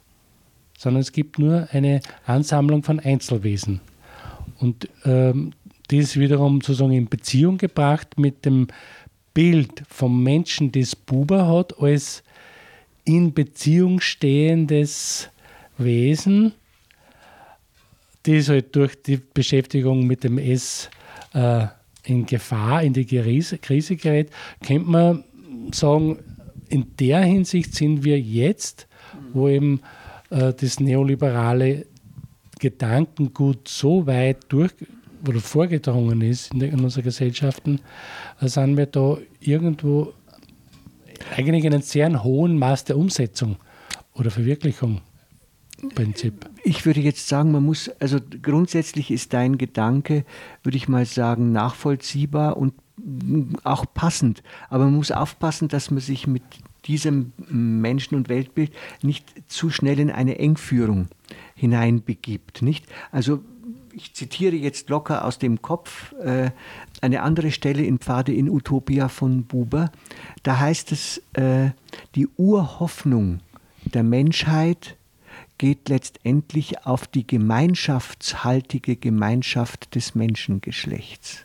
sondern 0.78 1.00
es 1.00 1.12
gibt 1.12 1.38
nur 1.38 1.68
eine 1.72 2.00
Ansammlung 2.26 2.82
von 2.82 3.00
Einzelwesen. 3.00 3.80
Und 4.60 4.88
ähm, 5.04 5.52
dies 5.90 6.16
wiederum 6.16 6.60
sozusagen 6.60 6.92
in 6.92 7.08
Beziehung 7.08 7.58
gebracht 7.58 8.18
mit 8.18 8.44
dem 8.44 8.68
Bild 9.34 9.82
vom 9.88 10.22
Menschen, 10.22 10.72
das 10.72 10.96
Buber 10.96 11.46
hat, 11.46 11.78
als 11.78 12.22
in 13.04 13.32
Beziehung 13.32 14.00
stehendes 14.00 15.28
Wesen, 15.78 16.52
das 18.24 18.48
halt 18.48 18.76
durch 18.76 19.00
die 19.02 19.16
Beschäftigung 19.16 20.06
mit 20.06 20.24
dem 20.24 20.38
S 20.38 20.90
äh, 21.32 21.66
in 22.04 22.26
Gefahr, 22.26 22.82
in 22.82 22.92
die 22.92 23.06
Krise, 23.06 23.58
Krise 23.58 23.96
gerät, 23.96 24.30
könnte 24.62 24.90
man 24.90 25.24
sagen, 25.72 26.18
in 26.68 26.96
der 26.98 27.22
Hinsicht 27.22 27.74
sind 27.74 28.04
wir 28.04 28.20
jetzt, 28.20 28.86
wo 29.32 29.48
eben 29.48 29.80
äh, 30.30 30.52
das 30.52 30.80
neoliberale 30.80 31.86
Gedankengut 32.58 33.68
so 33.68 34.06
weit 34.06 34.44
durch 34.48 34.72
oder 35.26 35.40
vorgedrungen 35.40 36.20
ist 36.22 36.52
in, 36.52 36.60
in 36.60 36.80
unseren 36.80 37.04
Gesellschaften, 37.04 37.80
sind 38.40 38.76
wir 38.76 38.86
da 38.86 39.18
irgendwo 39.40 40.12
eigentlich 41.36 41.64
in 41.64 41.74
einem 41.74 41.82
sehr 41.82 42.22
hohen 42.22 42.58
Maß 42.58 42.84
der 42.84 42.96
Umsetzung 42.96 43.56
oder 44.14 44.30
Verwirklichung. 44.30 45.00
Prinzip. 45.94 46.48
Ich 46.62 46.84
würde 46.84 47.00
jetzt 47.00 47.26
sagen, 47.28 47.52
man 47.52 47.64
muss, 47.64 47.88
also 48.00 48.18
grundsätzlich 48.42 49.10
ist 49.10 49.32
dein 49.32 49.56
Gedanke, 49.56 50.24
würde 50.62 50.76
ich 50.76 50.88
mal 50.88 51.06
sagen, 51.06 51.52
nachvollziehbar 51.52 52.58
und 52.58 52.74
auch 53.64 53.86
passend. 53.94 54.42
Aber 54.68 54.84
man 54.84 54.94
muss 54.94 55.10
aufpassen, 55.10 55.68
dass 55.68 55.90
man 55.90 56.00
sich 56.00 56.26
mit 56.26 56.42
diesem 56.84 57.32
Menschen- 57.48 58.14
und 58.14 58.28
Weltbild 58.28 58.72
nicht 59.02 59.26
zu 59.48 59.70
schnell 59.70 59.98
in 60.00 60.10
eine 60.10 60.38
Engführung 60.38 61.08
hineinbegibt. 61.54 62.62
Nicht? 62.62 62.86
Also 63.10 63.42
ich 63.92 64.14
zitiere 64.14 64.56
jetzt 64.56 64.88
locker 64.88 65.24
aus 65.24 65.38
dem 65.38 65.62
Kopf 65.62 66.12
äh, 66.14 66.50
eine 67.00 67.22
andere 67.22 67.50
Stelle 67.50 67.82
in 67.82 67.98
Pfade 67.98 68.32
in 68.32 68.48
Utopia 68.48 69.08
von 69.08 69.44
Buber. 69.44 69.90
Da 70.42 70.58
heißt 70.58 70.92
es, 70.92 71.22
äh, 71.34 71.70
die 72.14 72.28
Urhoffnung 72.36 73.40
der 73.84 74.02
Menschheit 74.02 74.96
geht 75.58 75.88
letztendlich 75.88 76.86
auf 76.86 77.06
die 77.06 77.26
gemeinschaftshaltige 77.26 78.96
Gemeinschaft 78.96 79.94
des 79.94 80.14
Menschengeschlechts. 80.14 81.44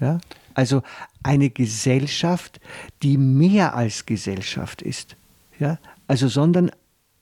Ja? 0.00 0.18
Also 0.54 0.82
eine 1.22 1.50
Gesellschaft, 1.50 2.60
die 3.02 3.16
mehr 3.16 3.74
als 3.74 4.06
Gesellschaft 4.06 4.82
ist. 4.82 5.16
Ja? 5.58 5.78
Also 6.06 6.28
sondern 6.28 6.70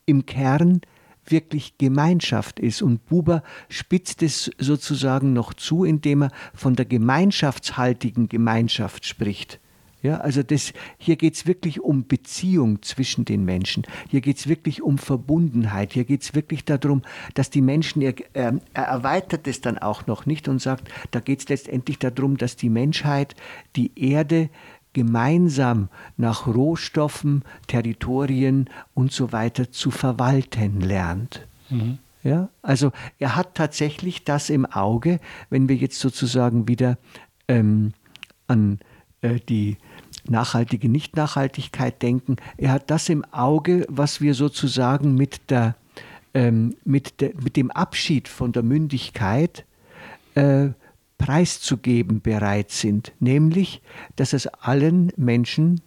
im 0.06 0.26
Kern 0.26 0.80
wirklich 1.30 1.78
Gemeinschaft 1.78 2.60
ist. 2.60 2.82
Und 2.82 3.06
Buber 3.06 3.42
spitzt 3.68 4.22
es 4.22 4.50
sozusagen 4.58 5.32
noch 5.32 5.54
zu, 5.54 5.84
indem 5.84 6.24
er 6.24 6.30
von 6.54 6.76
der 6.76 6.84
gemeinschaftshaltigen 6.84 8.28
Gemeinschaft 8.28 9.06
spricht. 9.06 9.60
Ja, 10.04 10.18
also 10.18 10.42
das, 10.42 10.74
hier 10.98 11.16
geht 11.16 11.34
es 11.34 11.46
wirklich 11.46 11.80
um 11.80 12.06
Beziehung 12.06 12.82
zwischen 12.82 13.24
den 13.24 13.46
Menschen. 13.46 13.84
Hier 14.10 14.20
geht 14.20 14.36
es 14.36 14.46
wirklich 14.48 14.82
um 14.82 14.98
Verbundenheit. 14.98 15.94
Hier 15.94 16.04
geht 16.04 16.20
es 16.20 16.34
wirklich 16.34 16.66
darum, 16.66 17.00
dass 17.32 17.48
die 17.48 17.62
Menschen, 17.62 18.02
er, 18.02 18.14
er 18.34 18.60
erweitert 18.74 19.48
es 19.48 19.62
dann 19.62 19.78
auch 19.78 20.06
noch 20.06 20.26
nicht 20.26 20.46
und 20.46 20.60
sagt, 20.60 20.90
da 21.10 21.20
geht 21.20 21.38
es 21.40 21.48
letztendlich 21.48 21.98
darum, 22.00 22.36
dass 22.36 22.56
die 22.56 22.68
Menschheit 22.68 23.34
die 23.76 23.92
Erde 23.98 24.50
gemeinsam 24.94 25.90
nach 26.16 26.46
Rohstoffen, 26.46 27.44
Territorien 27.66 28.70
und 28.94 29.12
so 29.12 29.32
weiter 29.32 29.70
zu 29.70 29.90
verwalten 29.90 30.80
lernt. 30.80 31.46
Mhm. 31.68 31.98
Ja, 32.22 32.48
also 32.62 32.90
er 33.18 33.36
hat 33.36 33.54
tatsächlich 33.54 34.24
das 34.24 34.48
im 34.48 34.64
Auge, 34.64 35.20
wenn 35.50 35.68
wir 35.68 35.76
jetzt 35.76 36.00
sozusagen 36.00 36.66
wieder 36.66 36.96
ähm, 37.48 37.92
an 38.46 38.78
äh, 39.20 39.40
die 39.46 39.76
nachhaltige 40.26 40.88
Nichtnachhaltigkeit 40.88 42.00
denken. 42.00 42.36
Er 42.56 42.72
hat 42.72 42.90
das 42.90 43.10
im 43.10 43.24
Auge, 43.26 43.84
was 43.90 44.22
wir 44.22 44.32
sozusagen 44.32 45.16
mit, 45.16 45.50
der, 45.50 45.76
ähm, 46.32 46.76
mit, 46.84 47.20
der, 47.20 47.32
mit 47.42 47.56
dem 47.56 47.70
Abschied 47.70 48.28
von 48.28 48.52
der 48.52 48.62
Mündigkeit 48.62 49.66
äh, 50.34 50.68
preiszugeben 51.18 52.20
bereit 52.20 52.70
sind, 52.70 53.12
nämlich, 53.20 53.82
dass 54.16 54.32
es 54.32 54.46
allen 54.46 55.12
Menschen 55.16 55.80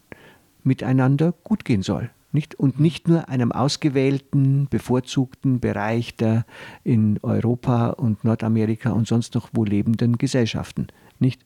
miteinander 0.63 1.33
gut 1.43 1.65
gehen 1.65 1.81
soll. 1.81 2.09
Nicht? 2.31 2.55
Und 2.55 2.79
nicht 2.79 3.07
nur 3.07 3.29
einem 3.29 3.51
ausgewählten, 3.51 4.67
bevorzugten 4.69 5.59
Bereich 5.59 6.15
der 6.15 6.45
in 6.83 7.19
Europa 7.23 7.89
und 7.89 8.23
Nordamerika 8.23 8.91
und 8.91 9.07
sonst 9.07 9.33
noch 9.33 9.49
wo 9.53 9.63
lebenden 9.63 10.17
Gesellschaften. 10.17 10.87
Nicht? 11.19 11.41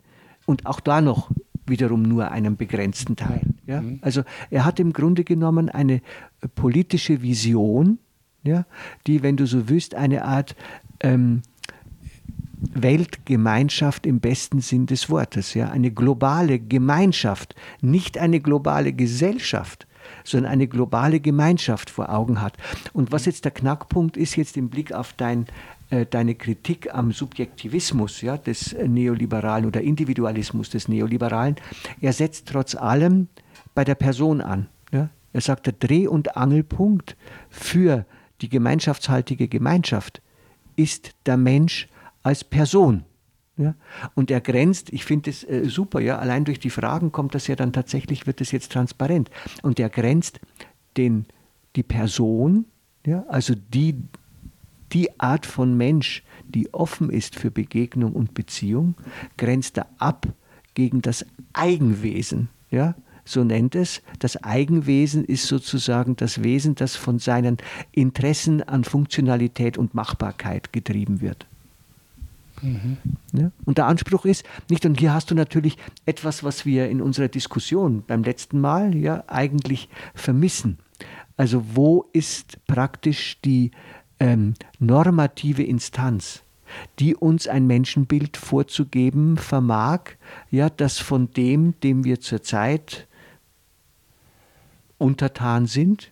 Und 0.46 0.66
auch 0.66 0.80
da 0.80 1.02
noch 1.02 1.30
wiederum 1.68 2.02
nur 2.02 2.32
einem 2.32 2.58
begrenzten 2.58 3.16
Teil. 3.16 3.42
Ja? 3.68 3.82
Mhm. 3.82 4.00
Also 4.02 4.24
er 4.50 4.66
hat 4.66 4.80
im 4.80 4.92
Grunde 4.92 5.24
genommen 5.24 5.70
eine 5.70 6.02
politische 6.56 7.22
Vision, 7.22 8.00
ja, 8.44 8.66
die, 9.06 9.22
wenn 9.22 9.38
du 9.38 9.46
so 9.46 9.70
willst, 9.70 9.94
eine 9.94 10.26
Art 10.26 10.56
ähm, 11.00 11.44
Weltgemeinschaft 12.62 14.06
im 14.06 14.20
besten 14.20 14.62
Sinn 14.62 14.86
des 14.86 15.10
Wortes, 15.10 15.54
ja, 15.54 15.70
eine 15.70 15.92
globale 15.92 16.60
Gemeinschaft, 16.60 17.56
nicht 17.82 18.18
eine 18.18 18.40
globale 18.40 18.94
Gesellschaft, 18.94 19.88
sondern 20.24 20.52
eine 20.52 20.68
globale 20.68 21.20
Gemeinschaft 21.20 21.90
vor 21.90 22.10
Augen 22.10 22.42
hat. 22.42 22.54
Und 22.94 23.12
was 23.12 23.26
jetzt 23.26 23.46
der 23.46 23.52
Knackpunkt 23.52 24.16
ist, 24.18 24.36
jetzt 24.36 24.58
im 24.58 24.70
Blick 24.70 24.94
auf 24.94 25.14
dein 25.14 25.48
äh, 25.92 26.06
deine 26.06 26.36
Kritik 26.36 26.94
am 26.94 27.12
Subjektivismus 27.12 28.22
ja, 28.22 28.38
des 28.38 28.74
Neoliberalen 28.74 29.66
oder 29.66 29.82
Individualismus 29.82 30.70
des 30.70 30.88
Neoliberalen, 30.88 31.58
er 32.00 32.14
setzt 32.14 32.48
trotz 32.48 32.76
allem 32.76 33.28
bei 33.76 33.84
der 33.84 33.96
Person 33.96 34.40
an. 34.40 34.68
Ja. 34.92 35.10
Er 35.34 35.42
sagt, 35.42 35.66
der 35.66 35.74
Dreh- 35.74 36.08
und 36.08 36.38
Angelpunkt 36.38 37.18
für 37.50 38.06
die 38.42 38.50
gemeinschaftshaltige 38.50 39.48
Gemeinschaft 39.48 40.22
ist 40.76 41.12
der 41.26 41.38
Mensch 41.38 41.88
als 42.24 42.44
Person. 42.44 43.04
Ja? 43.58 43.76
Und 44.16 44.32
er 44.32 44.42
grenzt, 44.42 44.92
ich 44.92 45.06
finde 45.06 45.30
es 45.30 45.44
äh, 45.44 45.66
super, 45.66 46.00
ja, 46.00 46.18
allein 46.18 46.46
durch 46.46 46.60
die 46.60 46.70
Fragen 46.70 47.12
kommt 47.12 47.36
das 47.36 47.48
ja 47.48 47.56
dann 47.56 47.74
tatsächlich, 47.74 48.28
wird 48.28 48.42
es 48.42 48.52
jetzt 48.52 48.72
transparent. 48.72 49.30
Und 49.62 49.80
er 49.80 49.90
grenzt 49.90 50.40
den, 50.98 51.26
die 51.76 51.84
Person, 51.84 52.66
ja, 53.06 53.26
also 53.28 53.54
die 53.56 53.96
die 54.94 55.20
Art 55.20 55.46
von 55.46 55.78
Mensch, 55.78 56.24
die 56.48 56.74
offen 56.74 57.10
ist 57.10 57.36
für 57.36 57.52
Begegnung 57.52 58.14
und 58.14 58.34
Beziehung, 58.34 58.96
grenzt 59.38 59.78
er 59.78 59.88
ab 59.98 60.28
gegen 60.74 61.02
das 61.02 61.26
Eigenwesen. 61.54 62.50
Ja? 62.70 62.96
So 63.24 63.44
nennt 63.44 63.76
es. 63.76 64.02
Das 64.20 64.44
Eigenwesen 64.44 65.24
ist 65.24 65.48
sozusagen 65.48 66.16
das 66.16 66.44
Wesen, 66.44 66.76
das 66.76 66.96
von 66.96 67.20
seinen 67.20 67.58
Interessen 67.92 68.62
an 68.64 68.84
Funktionalität 68.84 69.78
und 69.78 69.94
Machbarkeit 69.94 70.74
getrieben 70.74 71.22
wird. 71.22 71.48
Mhm. 72.62 72.98
Ja? 73.34 73.52
Und 73.66 73.78
der 73.78 73.88
Anspruch 73.88 74.26
ist, 74.26 74.44
nicht, 74.70 74.86
und 74.86 75.00
hier 75.00 75.14
hast 75.14 75.32
du 75.32 75.36
natürlich 75.36 75.78
etwas, 76.06 76.44
was 76.44 76.66
wir 76.66 76.90
in 76.90 77.02
unserer 77.02 77.28
Diskussion 77.28 78.04
beim 78.06 78.24
letzten 78.24 78.60
Mal 78.60 78.96
ja 78.96 79.24
eigentlich 79.28 79.90
vermissen. 80.14 80.78
Also 81.38 81.64
wo 81.74 82.06
ist 82.14 82.64
praktisch 82.68 83.40
die 83.44 83.72
ähm, 84.20 84.54
normative 84.80 85.64
Instanz, 85.64 86.44
die 87.00 87.16
uns 87.16 87.48
ein 87.48 87.68
Menschenbild 87.68 88.38
vorzugeben 88.38 89.38
vermag, 89.38 90.02
ja, 90.50 90.70
das 90.70 91.00
von 91.00 91.32
dem, 91.32 91.80
dem 91.82 92.04
wir 92.04 92.20
zurzeit 92.22 93.08
untertan 94.98 95.66
sind, 95.66 96.11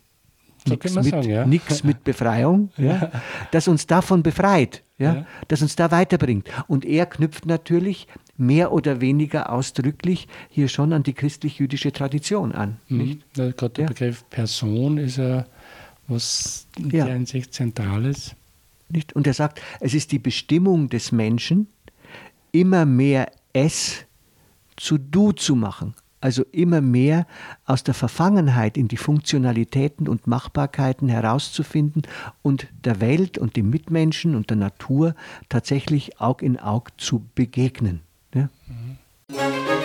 so 0.70 0.76
nichts 0.76 0.96
mit, 0.96 1.26
ja. 1.26 1.46
mit 1.84 2.04
Befreiung, 2.04 2.72
ja, 2.78 3.12
das 3.52 3.68
uns 3.68 3.88
davon 3.88 4.24
befreit, 4.24 4.84
ja, 4.98 5.14
ja, 5.14 5.26
das 5.48 5.62
uns 5.62 5.76
da 5.76 5.92
weiterbringt. 5.92 6.50
Und 6.68 6.86
er 6.86 7.06
knüpft 7.06 7.46
natürlich 7.46 8.08
mehr 8.38 8.72
oder 8.72 9.02
weniger 9.02 9.52
ausdrücklich 9.52 10.28
hier 10.50 10.68
schon 10.68 10.94
an 10.94 11.04
die 11.04 11.14
christlich-jüdische 11.14 11.92
Tradition 11.92 12.54
an. 12.54 12.78
Mhm. 12.88 12.98
Nicht? 12.98 13.34
Gerade 13.34 13.70
der 13.70 13.88
Begriff 13.88 14.30
Person 14.30 14.98
ist 14.98 15.18
ja 15.18 15.46
was 16.08 16.68
in 16.78 16.90
ja. 16.90 17.06
der 17.06 17.14
Hinsicht 17.14 17.54
Zentrales. 17.54 18.36
Nicht? 18.90 19.14
Und 19.14 19.28
er 19.28 19.34
sagt, 19.34 19.62
es 19.80 19.94
ist 19.94 20.12
die 20.12 20.20
Bestimmung 20.20 20.90
des 20.90 21.12
Menschen, 21.12 21.68
immer 22.52 22.86
mehr 22.86 23.32
es 23.54 24.06
zu 24.76 24.98
du 24.98 25.32
zu 25.32 25.56
machen. 25.56 25.94
Also 26.22 26.44
immer 26.52 26.82
mehr 26.82 27.26
aus 27.66 27.84
der 27.84 27.94
Verfangenheit 27.94 28.78
in 28.78 28.88
die 28.88 28.98
Funktionalitäten 28.98 30.08
und 30.08 30.28
Machbarkeiten 30.28 31.08
herauszufinden 31.08 32.04
und 32.42 32.68
der 32.84 33.00
Welt 33.00 33.38
und 33.38 33.56
dem 33.56 33.70
Mitmenschen 33.70 34.36
und 34.36 34.50
der 34.50 34.58
Natur 34.58 35.16
tatsächlich 35.48 36.20
Aug 36.20 36.42
in 36.42 36.60
Aug 36.60 36.90
zu 36.98 37.26
begegnen. 37.36 38.02
Ja? 38.34 38.50
Mhm. 38.68 39.79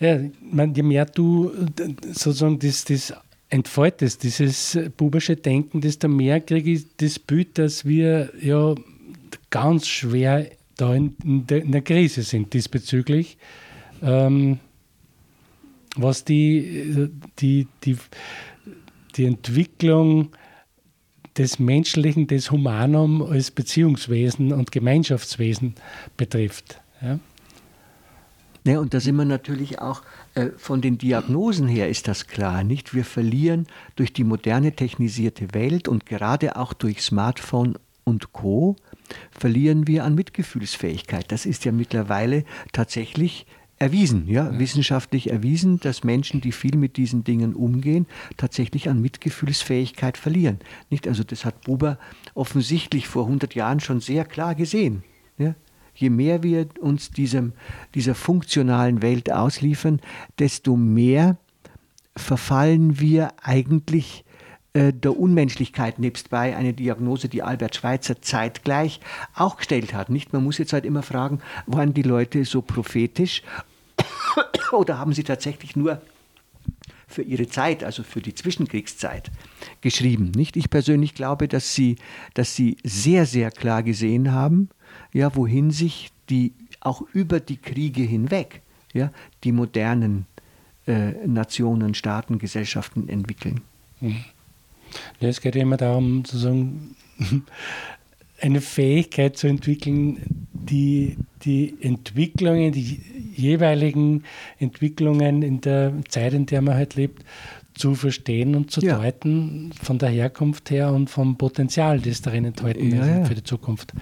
Ja, 0.00 0.20
man, 0.40 0.74
je 0.74 0.82
mehr 0.82 1.06
du 1.06 1.50
sozusagen 2.12 2.58
das, 2.58 2.84
das 2.84 3.12
entfaltest, 3.50 4.22
dieses 4.22 4.78
bubische 4.96 5.36
Denken, 5.36 5.80
desto 5.80 6.08
mehr 6.08 6.40
kriege 6.40 6.72
ich 6.72 6.86
das 6.96 7.18
Bild, 7.18 7.58
dass 7.58 7.84
wir 7.84 8.30
ja 8.40 8.74
ganz 9.50 9.86
schwer 9.88 10.50
da 10.76 10.94
in, 10.94 11.14
der, 11.24 11.62
in 11.62 11.72
der, 11.72 11.82
Krise 11.82 12.22
sind 12.22 12.52
diesbezüglich. 12.52 13.38
Ähm, 14.02 14.60
was 15.96 16.24
die, 16.24 17.10
die, 17.40 17.66
die, 17.84 17.96
die 19.16 19.24
Entwicklung 19.24 20.30
des 21.36 21.58
Menschlichen, 21.58 22.26
des 22.26 22.50
Humanum 22.50 23.22
als 23.22 23.50
Beziehungswesen 23.50 24.52
und 24.52 24.70
Gemeinschaftswesen 24.70 25.74
betrifft. 26.16 26.80
Ja? 27.00 27.18
Ne, 28.68 28.78
und 28.78 28.92
da 28.92 29.00
sind 29.00 29.16
wir 29.16 29.24
natürlich 29.24 29.78
auch 29.78 30.02
äh, 30.34 30.48
von 30.58 30.82
den 30.82 30.98
Diagnosen 30.98 31.68
her 31.68 31.88
ist 31.88 32.06
das 32.06 32.26
klar, 32.26 32.64
nicht? 32.64 32.92
Wir 32.92 33.06
verlieren 33.06 33.66
durch 33.96 34.12
die 34.12 34.24
moderne 34.24 34.72
technisierte 34.72 35.54
Welt 35.54 35.88
und 35.88 36.04
gerade 36.04 36.54
auch 36.56 36.74
durch 36.74 37.00
Smartphone 37.00 37.78
und 38.04 38.34
Co. 38.34 38.76
verlieren 39.30 39.86
wir 39.86 40.04
an 40.04 40.14
Mitgefühlsfähigkeit. 40.14 41.32
Das 41.32 41.46
ist 41.46 41.64
ja 41.64 41.72
mittlerweile 41.72 42.44
tatsächlich 42.72 43.46
erwiesen, 43.78 44.28
ja, 44.28 44.52
ja, 44.52 44.58
wissenschaftlich 44.58 45.30
erwiesen, 45.30 45.80
dass 45.80 46.04
Menschen, 46.04 46.42
die 46.42 46.52
viel 46.52 46.76
mit 46.76 46.98
diesen 46.98 47.24
Dingen 47.24 47.54
umgehen, 47.54 48.06
tatsächlich 48.36 48.90
an 48.90 49.00
Mitgefühlsfähigkeit 49.00 50.18
verlieren. 50.18 50.58
Nicht? 50.90 51.08
Also 51.08 51.24
das 51.24 51.46
hat 51.46 51.62
Buber 51.62 51.98
offensichtlich 52.34 53.08
vor 53.08 53.24
100 53.24 53.54
Jahren 53.54 53.80
schon 53.80 54.00
sehr 54.00 54.26
klar 54.26 54.54
gesehen. 54.54 55.04
Ja? 55.38 55.54
Je 55.98 56.10
mehr 56.10 56.42
wir 56.42 56.68
uns 56.80 57.10
diesem, 57.10 57.52
dieser 57.94 58.14
funktionalen 58.14 59.02
Welt 59.02 59.32
ausliefern, 59.32 60.00
desto 60.38 60.76
mehr 60.76 61.36
verfallen 62.16 63.00
wir 63.00 63.32
eigentlich 63.42 64.24
äh, 64.74 64.92
der 64.92 65.18
Unmenschlichkeit 65.18 65.98
nebstbei 65.98 66.56
eine 66.56 66.72
Diagnose, 66.72 67.28
die 67.28 67.42
Albert 67.42 67.76
Schweitzer 67.76 68.22
zeitgleich 68.22 69.00
auch 69.34 69.56
gestellt 69.56 69.92
hat. 69.92 70.08
Nicht? 70.08 70.32
Man 70.32 70.44
muss 70.44 70.58
jetzt 70.58 70.72
halt 70.72 70.84
immer 70.84 71.02
fragen, 71.02 71.40
waren 71.66 71.94
die 71.94 72.02
Leute 72.02 72.44
so 72.44 72.62
prophetisch 72.62 73.42
oder 74.72 74.98
haben 74.98 75.12
sie 75.12 75.24
tatsächlich 75.24 75.74
nur 75.74 76.00
für 77.08 77.22
ihre 77.22 77.48
Zeit, 77.48 77.82
also 77.82 78.02
für 78.02 78.20
die 78.20 78.34
Zwischenkriegszeit, 78.34 79.30
geschrieben. 79.80 80.30
Nicht? 80.36 80.56
Ich 80.56 80.70
persönlich 80.70 81.14
glaube, 81.14 81.48
dass 81.48 81.74
sie, 81.74 81.96
dass 82.34 82.54
sie 82.54 82.76
sehr, 82.84 83.26
sehr 83.26 83.50
klar 83.50 83.82
gesehen 83.82 84.32
haben, 84.32 84.68
ja, 85.12 85.34
wohin 85.34 85.70
sich 85.70 86.10
die 86.30 86.52
auch 86.80 87.02
über 87.12 87.40
die 87.40 87.56
Kriege 87.56 88.02
hinweg 88.02 88.62
ja, 88.92 89.10
die 89.44 89.52
modernen 89.52 90.26
äh, 90.86 91.12
Nationen, 91.26 91.94
Staaten, 91.94 92.38
Gesellschaften 92.38 93.08
entwickeln. 93.08 93.60
Mhm. 94.00 94.24
Es 95.20 95.40
geht 95.40 95.56
immer 95.56 95.76
darum, 95.76 96.24
sozusagen 96.24 96.96
eine 98.40 98.60
Fähigkeit 98.60 99.36
zu 99.36 99.46
entwickeln, 99.46 100.46
die, 100.52 101.16
die 101.42 101.74
Entwicklungen, 101.80 102.72
die 102.72 103.00
jeweiligen 103.34 104.24
Entwicklungen 104.58 105.42
in 105.42 105.60
der 105.60 105.92
Zeit, 106.08 106.34
in 106.34 106.46
der 106.46 106.62
man 106.62 106.74
halt 106.74 106.94
lebt, 106.96 107.24
zu 107.74 107.94
verstehen 107.94 108.56
und 108.56 108.70
zu 108.70 108.80
ja. 108.80 108.98
deuten 108.98 109.72
von 109.80 109.98
der 109.98 110.08
Herkunft 110.08 110.70
her 110.70 110.92
und 110.92 111.08
vom 111.08 111.38
Potenzial, 111.38 112.00
das 112.00 112.20
darin 112.20 112.44
enthalten 112.44 112.90
ja, 112.90 113.02
ist 113.02 113.08
ja. 113.08 113.24
für 113.24 113.34
die 113.36 113.44
Zukunft. 113.44 113.92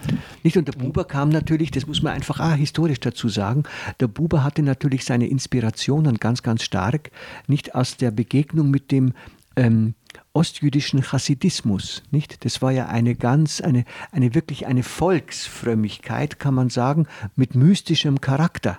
Nicht 0.42 0.56
und 0.56 0.66
der 0.66 0.72
Buber 0.72 1.04
kam 1.04 1.28
natürlich, 1.28 1.70
das 1.70 1.86
muss 1.86 2.02
man 2.02 2.14
einfach 2.14 2.40
auch 2.40 2.56
historisch 2.56 3.00
dazu 3.00 3.28
sagen, 3.28 3.64
der 4.00 4.08
Buber 4.08 4.42
hatte 4.42 4.62
natürlich 4.62 5.04
seine 5.04 5.26
Inspirationen 5.26 6.16
ganz, 6.16 6.42
ganz 6.42 6.62
stark, 6.62 7.10
nicht 7.46 7.74
aus 7.74 7.98
der 7.98 8.10
Begegnung 8.10 8.70
mit 8.70 8.90
dem 8.90 9.12
ähm, 9.56 9.94
ostjüdischen 10.36 11.00
Chassidismus, 11.00 12.02
nicht? 12.10 12.44
Das 12.44 12.60
war 12.60 12.70
ja 12.70 12.86
eine 12.88 13.14
ganz, 13.14 13.62
eine, 13.62 13.84
eine 14.12 14.34
wirklich 14.34 14.66
eine 14.66 14.82
Volksfrömmigkeit, 14.82 16.38
kann 16.38 16.54
man 16.54 16.68
sagen, 16.68 17.06
mit 17.36 17.54
mystischem 17.54 18.20
Charakter. 18.20 18.78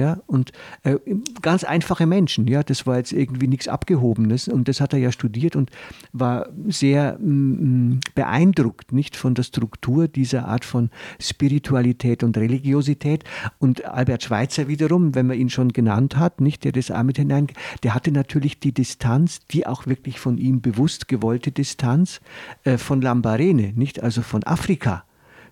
Ja, 0.00 0.16
und 0.26 0.52
äh, 0.82 0.96
ganz 1.42 1.62
einfache 1.62 2.06
Menschen, 2.06 2.48
ja, 2.48 2.62
das 2.62 2.86
war 2.86 2.96
jetzt 2.96 3.12
irgendwie 3.12 3.48
nichts 3.48 3.68
Abgehobenes 3.68 4.48
und 4.48 4.66
das 4.66 4.80
hat 4.80 4.94
er 4.94 4.98
ja 4.98 5.12
studiert 5.12 5.56
und 5.56 5.70
war 6.14 6.48
sehr 6.68 7.18
mm, 7.18 7.90
mm, 7.90 8.00
beeindruckt, 8.14 8.92
nicht 8.92 9.14
von 9.14 9.34
der 9.34 9.42
Struktur 9.42 10.08
dieser 10.08 10.48
Art 10.48 10.64
von 10.64 10.88
Spiritualität 11.20 12.22
und 12.22 12.38
Religiosität. 12.38 13.24
Und 13.58 13.84
Albert 13.84 14.22
Schweitzer 14.22 14.68
wiederum, 14.68 15.14
wenn 15.14 15.26
man 15.26 15.36
ihn 15.36 15.50
schon 15.50 15.70
genannt 15.70 16.16
hat, 16.16 16.40
nicht, 16.40 16.64
der 16.64 16.72
das 16.72 16.90
auch 16.90 17.02
mit 17.02 17.18
hinein, 17.18 17.48
der 17.82 17.94
hatte 17.94 18.10
natürlich 18.10 18.58
die 18.58 18.72
Distanz, 18.72 19.40
die 19.50 19.66
auch 19.66 19.86
wirklich 19.86 20.18
von 20.18 20.38
ihm 20.38 20.62
bewusst 20.62 21.08
gewollte 21.08 21.52
Distanz 21.52 22.22
äh, 22.64 22.78
von 22.78 23.02
Lambarene, 23.02 23.74
nicht, 23.76 24.02
also 24.02 24.22
von 24.22 24.44
Afrika 24.44 25.04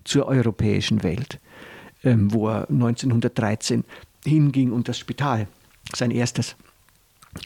zur 0.05 0.25
europäischen 0.25 1.03
Welt, 1.03 1.39
ähm, 2.03 2.33
wo 2.33 2.47
er 2.47 2.67
1913 2.67 3.83
hinging 4.25 4.71
und 4.71 4.87
das 4.87 4.97
Spital, 4.97 5.47
sein 5.93 6.11
erstes, 6.11 6.55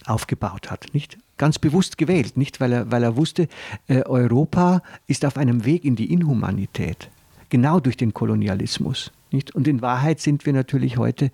aufgebaut 0.06 0.72
hat. 0.72 0.88
Nicht? 0.94 1.18
Ganz 1.38 1.60
bewusst 1.60 1.98
gewählt, 1.98 2.38
nicht? 2.38 2.60
Weil, 2.60 2.72
er, 2.72 2.92
weil 2.92 3.04
er 3.04 3.18
wusste, 3.18 3.48
äh, 3.88 4.04
Europa 4.04 4.82
ist 5.08 5.26
auf 5.26 5.38
einem 5.38 5.66
Weg 5.66 5.84
in 5.84 5.96
die 5.96 6.12
Inhumanität, 6.12 7.10
genau 7.50 7.80
durch 7.80 7.98
den 7.98 8.14
Kolonialismus. 8.14 9.12
Nicht? 9.32 9.54
Und 9.56 9.68
in 9.68 9.82
Wahrheit 9.82 10.20
sind 10.20 10.46
wir 10.46 10.54
natürlich 10.54 10.98
heute 10.98 11.32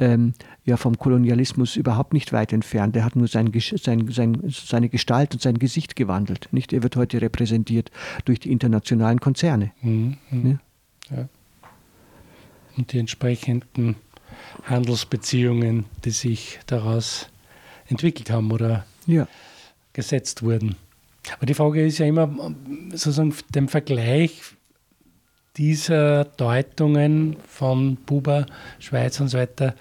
ähm, 0.00 0.34
ja, 0.64 0.76
vom 0.76 0.96
Kolonialismus 0.96 1.76
überhaupt 1.76 2.12
nicht 2.12 2.32
weit 2.32 2.52
entfernt. 2.52 2.94
Er 2.94 3.04
hat 3.04 3.16
nur 3.16 3.26
sein, 3.26 3.50
sein, 3.52 4.08
sein, 4.12 4.42
seine 4.48 4.88
Gestalt 4.88 5.34
und 5.34 5.42
sein 5.42 5.58
Gesicht 5.58 5.96
gewandelt. 5.96 6.48
Nicht? 6.52 6.72
Er 6.72 6.82
wird 6.82 6.94
heute 6.96 7.20
repräsentiert 7.20 7.90
durch 8.24 8.38
die 8.40 8.52
internationalen 8.52 9.18
Konzerne. 9.18 9.72
Mhm, 9.82 10.16
ja? 10.30 11.16
Ja. 11.16 11.28
Und 12.76 12.92
die 12.92 12.98
entsprechenden 13.00 13.96
Handelsbeziehungen, 14.64 15.86
die 16.04 16.10
sich 16.10 16.58
daraus 16.66 17.28
entwickelt 17.86 18.30
haben 18.30 18.50
oder 18.52 18.84
ja. 19.06 19.26
gesetzt 19.92 20.42
wurden. 20.42 20.76
Aber 21.36 21.46
die 21.46 21.54
Frage 21.54 21.84
ist 21.84 21.98
ja 21.98 22.06
immer 22.06 22.54
sozusagen 22.90 23.34
den 23.54 23.68
Vergleich 23.68 24.40
dieser 25.56 26.24
Deutungen 26.24 27.36
von 27.46 27.96
Buber, 27.96 28.46
Schweiz 28.78 29.20
und 29.20 29.28
so 29.28 29.38
weiter 29.38 29.74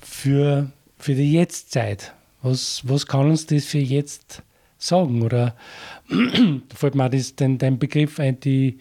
für, 0.00 0.70
für 0.98 1.14
die 1.14 1.32
Jetztzeit. 1.32 2.12
Was, 2.42 2.82
was 2.84 3.06
kann 3.06 3.30
uns 3.30 3.46
das 3.46 3.64
für 3.64 3.78
jetzt 3.78 4.42
sagen? 4.76 5.22
Oder 5.22 5.54
da 6.10 6.76
fällt 6.76 6.94
mir 6.94 7.08
das, 7.08 7.36
den, 7.36 7.58
den 7.58 7.78
Begriff 7.78 8.18
ein, 8.18 8.38
die, 8.40 8.78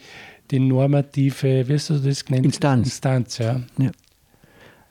die 0.52 0.60
normative, 0.60 1.67
wie 1.67 1.73
hast 1.73 1.91
du 1.91 1.99
das 1.99 2.26
genannt? 2.26 2.45
Instanz. 2.45 2.88
Instanz, 2.88 3.38
ja. 3.38 3.62
ja. 3.78 3.91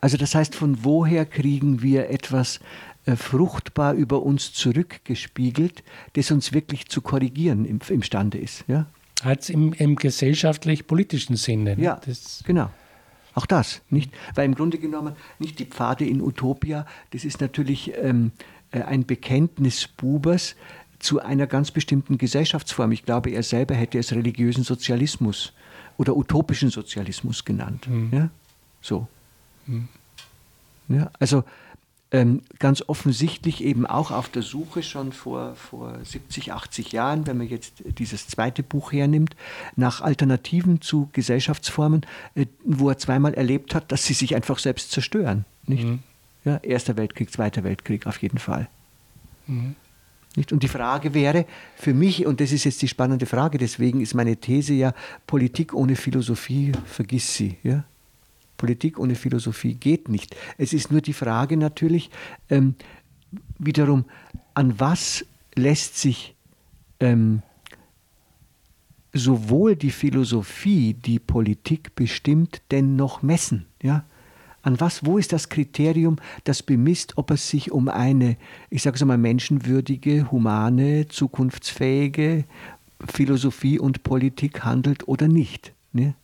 Also 0.02 0.16
das 0.16 0.34
heißt, 0.34 0.54
von 0.54 0.84
woher 0.84 1.24
kriegen 1.24 1.80
wir 1.80 2.10
etwas 2.10 2.60
äh, 3.06 3.14
fruchtbar 3.14 3.94
über 3.94 4.22
uns 4.22 4.52
zurückgespiegelt, 4.52 5.84
das 6.14 6.32
uns 6.32 6.52
wirklich 6.52 6.88
zu 6.88 7.00
korrigieren 7.00 7.64
im, 7.64 7.78
imstande 7.88 8.36
ist? 8.36 8.64
Ja? 8.66 8.86
Als 9.22 9.48
im, 9.48 9.72
im 9.72 9.94
gesellschaftlich-politischen 9.94 11.36
Sinne. 11.36 11.76
Ne? 11.76 11.82
Ja, 11.84 12.00
das 12.04 12.42
genau. 12.44 12.68
Auch 13.34 13.46
das, 13.46 13.80
nicht? 13.88 14.12
Weil 14.34 14.44
im 14.46 14.56
Grunde 14.56 14.76
genommen 14.76 15.14
nicht 15.38 15.60
die 15.60 15.64
Pfade 15.64 16.04
in 16.04 16.20
Utopia, 16.20 16.84
das 17.12 17.24
ist 17.24 17.40
natürlich 17.40 17.92
ähm, 17.96 18.32
äh, 18.72 18.82
ein 18.82 19.06
Bekenntnis 19.06 19.86
Bubers 19.86 20.56
zu 20.98 21.20
einer 21.20 21.46
ganz 21.46 21.70
bestimmten 21.70 22.18
Gesellschaftsform. 22.18 22.90
Ich 22.90 23.04
glaube, 23.04 23.30
er 23.30 23.44
selber 23.44 23.76
hätte 23.76 23.98
es 23.98 24.12
religiösen 24.12 24.64
Sozialismus 24.64 25.52
oder 25.96 26.16
utopischen 26.16 26.70
Sozialismus 26.70 27.44
genannt. 27.44 27.86
Mhm. 27.88 28.10
Ja? 28.12 28.30
So. 28.80 29.06
Mhm. 29.66 29.88
Ja, 30.88 31.10
also 31.18 31.44
ähm, 32.12 32.42
ganz 32.58 32.84
offensichtlich 32.86 33.64
eben 33.64 33.86
auch 33.86 34.10
auf 34.10 34.28
der 34.28 34.42
Suche 34.42 34.82
schon 34.82 35.12
vor, 35.12 35.54
vor 35.54 35.98
70, 36.04 36.52
80 36.52 36.92
Jahren, 36.92 37.26
wenn 37.26 37.38
man 37.38 37.48
jetzt 37.48 37.82
dieses 37.98 38.28
zweite 38.28 38.62
Buch 38.62 38.92
hernimmt, 38.92 39.34
nach 39.76 40.02
Alternativen 40.02 40.82
zu 40.82 41.08
Gesellschaftsformen, 41.14 42.02
äh, 42.34 42.46
wo 42.64 42.90
er 42.90 42.98
zweimal 42.98 43.32
erlebt 43.32 43.74
hat, 43.74 43.90
dass 43.90 44.04
sie 44.04 44.12
sich 44.12 44.34
einfach 44.34 44.58
selbst 44.58 44.90
zerstören. 44.90 45.46
Nicht? 45.66 45.84
Mhm. 45.84 46.00
Ja, 46.44 46.58
Erster 46.58 46.96
Weltkrieg, 46.96 47.32
Zweiter 47.32 47.64
Weltkrieg 47.64 48.06
auf 48.06 48.20
jeden 48.20 48.38
Fall. 48.38 48.68
Mhm. 49.46 49.74
Nicht? 50.36 50.52
Und 50.52 50.62
die 50.62 50.68
Frage 50.68 51.14
wäre 51.14 51.46
für 51.76 51.94
mich, 51.94 52.26
und 52.26 52.40
das 52.40 52.52
ist 52.52 52.64
jetzt 52.64 52.82
die 52.82 52.88
spannende 52.88 53.26
Frage, 53.26 53.56
deswegen 53.58 54.00
ist 54.00 54.14
meine 54.14 54.36
These 54.36 54.74
ja, 54.74 54.92
Politik 55.26 55.72
ohne 55.72 55.96
Philosophie, 55.96 56.72
vergiss 56.84 57.34
sie. 57.34 57.56
Ja? 57.62 57.84
Politik 58.56 58.98
ohne 58.98 59.14
Philosophie 59.14 59.74
geht 59.74 60.08
nicht. 60.08 60.36
Es 60.58 60.72
ist 60.72 60.90
nur 60.90 61.00
die 61.00 61.12
Frage 61.12 61.56
natürlich 61.56 62.10
ähm, 62.48 62.74
wiederum, 63.58 64.04
an 64.54 64.78
was 64.78 65.24
lässt 65.54 65.98
sich 65.98 66.34
ähm, 67.00 67.42
sowohl 69.12 69.76
die 69.76 69.90
Philosophie, 69.90 70.94
die 70.94 71.18
Politik 71.18 71.94
bestimmt, 71.94 72.62
denn 72.70 72.96
noch 72.96 73.22
messen? 73.22 73.66
Ja? 73.82 74.04
An 74.62 74.78
was, 74.80 75.04
wo 75.04 75.18
ist 75.18 75.32
das 75.32 75.48
Kriterium, 75.48 76.16
das 76.44 76.62
bemisst, 76.62 77.18
ob 77.18 77.30
es 77.32 77.50
sich 77.50 77.72
um 77.72 77.88
eine, 77.88 78.36
ich 78.70 78.82
sage 78.82 78.94
es 78.94 79.02
einmal, 79.02 79.18
menschenwürdige, 79.18 80.30
humane, 80.30 81.08
zukunftsfähige 81.08 82.44
Philosophie 83.04 83.78
und 83.78 84.04
Politik 84.04 84.64
handelt 84.64 85.08
oder 85.08 85.26
nicht? 85.26 85.72
Ne? 85.92 86.14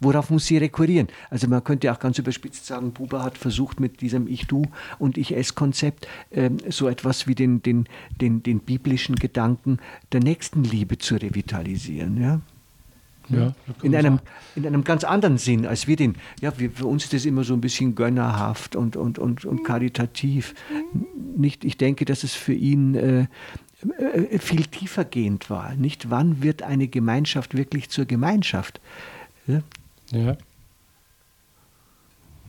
Worauf 0.00 0.30
muss 0.30 0.46
sie 0.46 0.56
rekurrieren? 0.58 1.08
Also 1.30 1.46
man 1.48 1.62
könnte 1.62 1.92
auch 1.92 1.98
ganz 1.98 2.18
überspitzt 2.18 2.66
sagen, 2.66 2.92
Buber 2.92 3.22
hat 3.22 3.38
versucht 3.38 3.78
mit 3.78 4.00
diesem 4.00 4.26
Ich-Du 4.26 4.66
und 4.98 5.16
Ich-Es-Konzept 5.16 6.08
äh, 6.30 6.50
so 6.68 6.88
etwas 6.88 7.26
wie 7.28 7.34
den, 7.34 7.62
den, 7.62 7.86
den, 8.20 8.42
den 8.42 8.60
biblischen 8.60 9.14
Gedanken 9.16 9.78
der 10.12 10.20
Nächstenliebe 10.20 10.98
zu 10.98 11.16
revitalisieren. 11.16 12.20
Ja? 12.20 12.40
Ja, 13.30 13.54
in, 13.82 13.96
einem, 13.96 14.20
in 14.54 14.66
einem 14.66 14.84
ganz 14.84 15.02
anderen 15.02 15.38
Sinn, 15.38 15.66
als 15.66 15.86
wir 15.86 15.96
den, 15.96 16.16
ja, 16.42 16.52
wir, 16.58 16.70
für 16.70 16.86
uns 16.86 17.04
ist 17.04 17.14
das 17.14 17.24
immer 17.24 17.42
so 17.42 17.54
ein 17.54 17.60
bisschen 17.60 17.94
gönnerhaft 17.94 18.76
und, 18.76 18.96
und, 18.96 19.18
und, 19.18 19.46
und 19.46 19.64
karitativ. 19.64 20.54
Nicht, 21.36 21.64
ich 21.64 21.78
denke, 21.78 22.04
dass 22.04 22.22
es 22.22 22.34
für 22.34 22.52
ihn 22.52 22.94
äh, 22.94 23.26
äh 23.98 24.38
viel 24.38 24.66
tiefergehend 24.66 25.48
war. 25.48 25.74
Nicht, 25.74 26.10
wann 26.10 26.42
wird 26.42 26.62
eine 26.62 26.86
Gemeinschaft 26.86 27.56
wirklich 27.56 27.88
zur 27.88 28.04
Gemeinschaft? 28.04 28.80
Ja. 29.46 29.62
ja. 30.10 30.36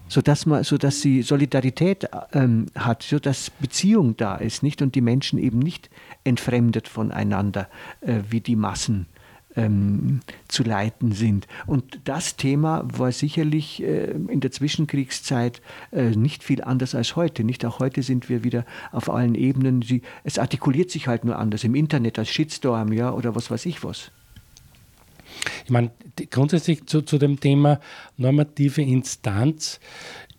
Sodass, 0.08 0.46
man, 0.46 0.64
sodass 0.64 1.02
sie 1.02 1.24
Solidarität 1.24 2.08
ähm, 2.34 2.68
hat, 2.76 3.02
sodass 3.04 3.50
Beziehung 3.50 4.16
da 4.18 4.36
ist, 4.36 4.62
nicht? 4.62 4.82
Und 4.82 4.94
die 4.94 5.02
Menschen 5.02 5.40
eben 5.40 5.60
nicht 5.60 5.90
entfremdet 6.24 6.88
voneinander, 6.88 7.68
äh, 8.02 8.20
wie 8.30 8.40
die 8.40 8.56
Massen 8.56 9.08
ähm, 9.56 10.20
zu 10.48 10.64
leiten 10.64 11.12
sind. 11.12 11.48
Und 11.66 12.00
das 12.04 12.36
Thema 12.36 12.84
war 12.86 13.12
sicherlich 13.12 13.82
äh, 13.82 14.12
in 14.12 14.42
der 14.42 14.52
Zwischenkriegszeit 14.52 15.62
äh, 15.92 16.12
nicht 16.12 16.44
viel 16.44 16.64
anders 16.64 16.96
als 16.96 17.16
heute. 17.16 17.44
Nicht 17.44 17.66
auch 17.66 17.80
heute 17.80 18.04
sind 18.04 18.30
wir 18.30 18.44
wieder 18.44 18.66
auf 18.92 19.10
allen 19.10 19.36
Ebenen. 19.36 19.82
Sie, 19.82 20.02
es 20.24 20.38
artikuliert 20.38 20.92
sich 20.92 21.08
halt 21.08 21.26
nur 21.26 21.38
anders 21.38 21.64
im 21.64 21.76
Internet 21.76 22.20
als 22.20 22.30
Shitstorm, 22.30 22.94
ja, 22.94 23.12
oder 23.12 23.36
was 23.36 23.50
weiß 23.50 23.66
ich 23.66 23.84
was. 23.84 24.12
Ich 25.64 25.72
meine, 25.72 25.92
grundsätzlich 26.30 26.86
zu, 26.86 27.02
zu 27.02 27.18
dem 27.18 27.40
Thema 27.40 27.80
normative 28.18 28.82
Instanz. 28.82 29.80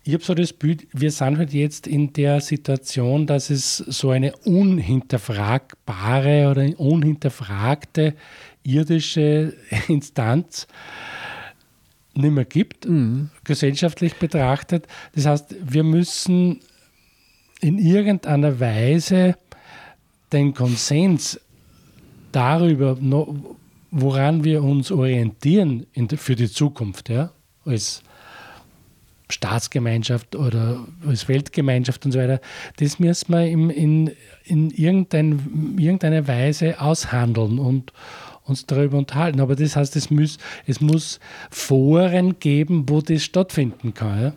Ich 0.03 0.13
habe 0.13 0.23
so 0.23 0.33
das 0.33 0.53
Bild, 0.53 0.87
wir 0.93 1.11
sind 1.11 1.37
halt 1.37 1.53
jetzt 1.53 1.85
in 1.85 2.13
der 2.13 2.39
Situation, 2.39 3.27
dass 3.27 3.49
es 3.49 3.77
so 3.77 4.11
eine 4.11 4.35
unhinterfragbare 4.37 6.49
oder 6.49 6.79
unhinterfragte 6.79 8.13
irdische 8.63 9.53
Instanz 9.87 10.67
nicht 12.13 12.31
mehr 12.31 12.45
gibt, 12.45 12.87
mhm. 12.87 13.29
gesellschaftlich 13.43 14.15
betrachtet. 14.15 14.87
Das 15.13 15.25
heißt, 15.25 15.55
wir 15.61 15.83
müssen 15.83 16.61
in 17.61 17.77
irgendeiner 17.77 18.59
Weise 18.59 19.35
den 20.31 20.53
Konsens 20.53 21.39
darüber, 22.31 22.97
woran 23.91 24.43
wir 24.43 24.63
uns 24.63 24.91
orientieren 24.91 25.85
der, 25.95 26.17
für 26.17 26.35
die 26.35 26.49
Zukunft, 26.49 27.09
ja, 27.09 27.31
als 27.65 28.01
Staatsgemeinschaft 29.29 30.35
oder 30.35 30.85
als 31.05 31.27
Weltgemeinschaft 31.27 32.05
und 32.05 32.13
so 32.13 32.19
weiter, 32.19 32.39
das 32.77 32.99
müssen 32.99 33.33
wir 33.33 33.45
in, 33.45 33.69
in, 33.69 34.11
in 34.45 34.69
irgendein, 34.71 35.75
irgendeiner 35.77 36.27
Weise 36.27 36.79
aushandeln 36.79 37.59
und 37.59 37.91
uns 38.45 38.65
darüber 38.65 38.97
unterhalten. 38.97 39.41
Aber 39.41 39.55
das 39.55 39.75
heißt, 39.75 39.95
es 39.95 40.09
muss, 40.09 40.37
es 40.65 40.79
muss 40.79 41.19
Foren 41.51 42.39
geben, 42.39 42.85
wo 42.87 43.01
das 43.01 43.23
stattfinden 43.23 43.93
kann. 43.93 44.21
Ja? 44.21 44.33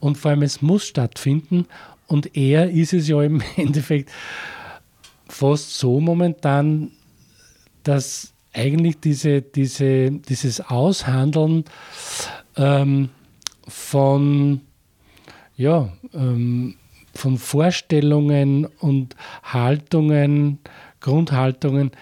Und 0.00 0.16
vor 0.16 0.30
allem, 0.30 0.42
es 0.42 0.62
muss 0.62 0.86
stattfinden. 0.86 1.66
Und 2.06 2.36
eher 2.36 2.70
ist 2.70 2.92
es 2.92 3.08
ja 3.08 3.20
im 3.22 3.42
Endeffekt 3.56 4.10
fast 5.28 5.76
so 5.76 6.00
momentan, 6.00 6.92
dass 7.82 8.32
eigentlich 8.58 9.00
diese, 9.00 9.40
diese, 9.40 10.10
dieses 10.10 10.60
Aushandeln 10.60 11.64
ähm, 12.56 13.10
von, 13.66 14.60
ja, 15.56 15.92
ähm, 16.12 16.74
von 17.14 17.38
Vorstellungen 17.38 18.66
und 18.80 19.16
Haltungen, 19.42 20.58
Grundhaltungen 21.00 21.92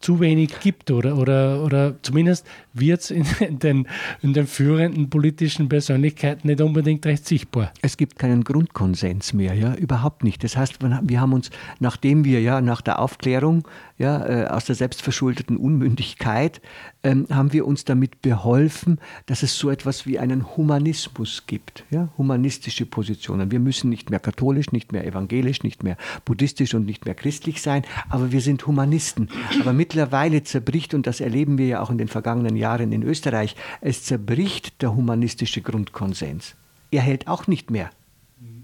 zu 0.00 0.18
wenig 0.18 0.60
gibt 0.60 0.90
oder, 0.90 1.16
oder, 1.18 1.62
oder 1.62 2.02
zumindest 2.02 2.46
wird 2.72 3.00
es 3.00 3.10
in, 3.10 3.26
den, 3.58 3.86
in 4.22 4.32
den 4.32 4.46
führenden 4.46 5.10
politischen 5.10 5.68
Persönlichkeiten 5.68 6.48
nicht 6.48 6.60
unbedingt 6.62 7.04
recht 7.04 7.26
sichtbar. 7.26 7.72
Es 7.82 7.96
gibt 7.98 8.18
keinen 8.18 8.42
Grundkonsens 8.42 9.34
mehr, 9.34 9.54
ja, 9.54 9.74
überhaupt 9.74 10.24
nicht. 10.24 10.42
Das 10.42 10.56
heißt, 10.56 10.78
wir 10.80 11.20
haben 11.20 11.32
uns, 11.34 11.50
nachdem 11.80 12.24
wir 12.24 12.40
ja 12.40 12.62
nach 12.62 12.80
der 12.80 12.98
Aufklärung 12.98 13.68
ja, 14.00 14.26
äh, 14.26 14.46
aus 14.46 14.64
der 14.64 14.76
selbstverschuldeten 14.76 15.58
Unmündigkeit, 15.58 16.62
ähm, 17.02 17.26
haben 17.28 17.52
wir 17.52 17.66
uns 17.66 17.84
damit 17.84 18.22
beholfen, 18.22 18.98
dass 19.26 19.42
es 19.42 19.58
so 19.58 19.68
etwas 19.68 20.06
wie 20.06 20.18
einen 20.18 20.56
Humanismus 20.56 21.44
gibt, 21.46 21.84
ja, 21.90 22.08
humanistische 22.16 22.86
Positionen. 22.86 23.50
Wir 23.50 23.60
müssen 23.60 23.90
nicht 23.90 24.08
mehr 24.08 24.18
katholisch, 24.18 24.72
nicht 24.72 24.90
mehr 24.92 25.06
evangelisch, 25.06 25.62
nicht 25.64 25.82
mehr 25.82 25.98
buddhistisch 26.24 26.72
und 26.72 26.86
nicht 26.86 27.04
mehr 27.04 27.14
christlich 27.14 27.60
sein, 27.60 27.82
aber 28.08 28.32
wir 28.32 28.40
sind 28.40 28.66
Humanisten. 28.66 29.28
Aber 29.60 29.74
mittlerweile 29.74 30.42
zerbricht, 30.44 30.94
und 30.94 31.06
das 31.06 31.20
erleben 31.20 31.58
wir 31.58 31.66
ja 31.66 31.82
auch 31.82 31.90
in 31.90 31.98
den 31.98 32.08
vergangenen 32.08 32.56
Jahren 32.56 32.92
in 32.92 33.02
Österreich, 33.02 33.54
es 33.82 34.04
zerbricht 34.04 34.80
der 34.80 34.96
humanistische 34.96 35.60
Grundkonsens. 35.60 36.54
Er 36.90 37.02
hält 37.02 37.28
auch 37.28 37.48
nicht 37.48 37.70
mehr. 37.70 37.90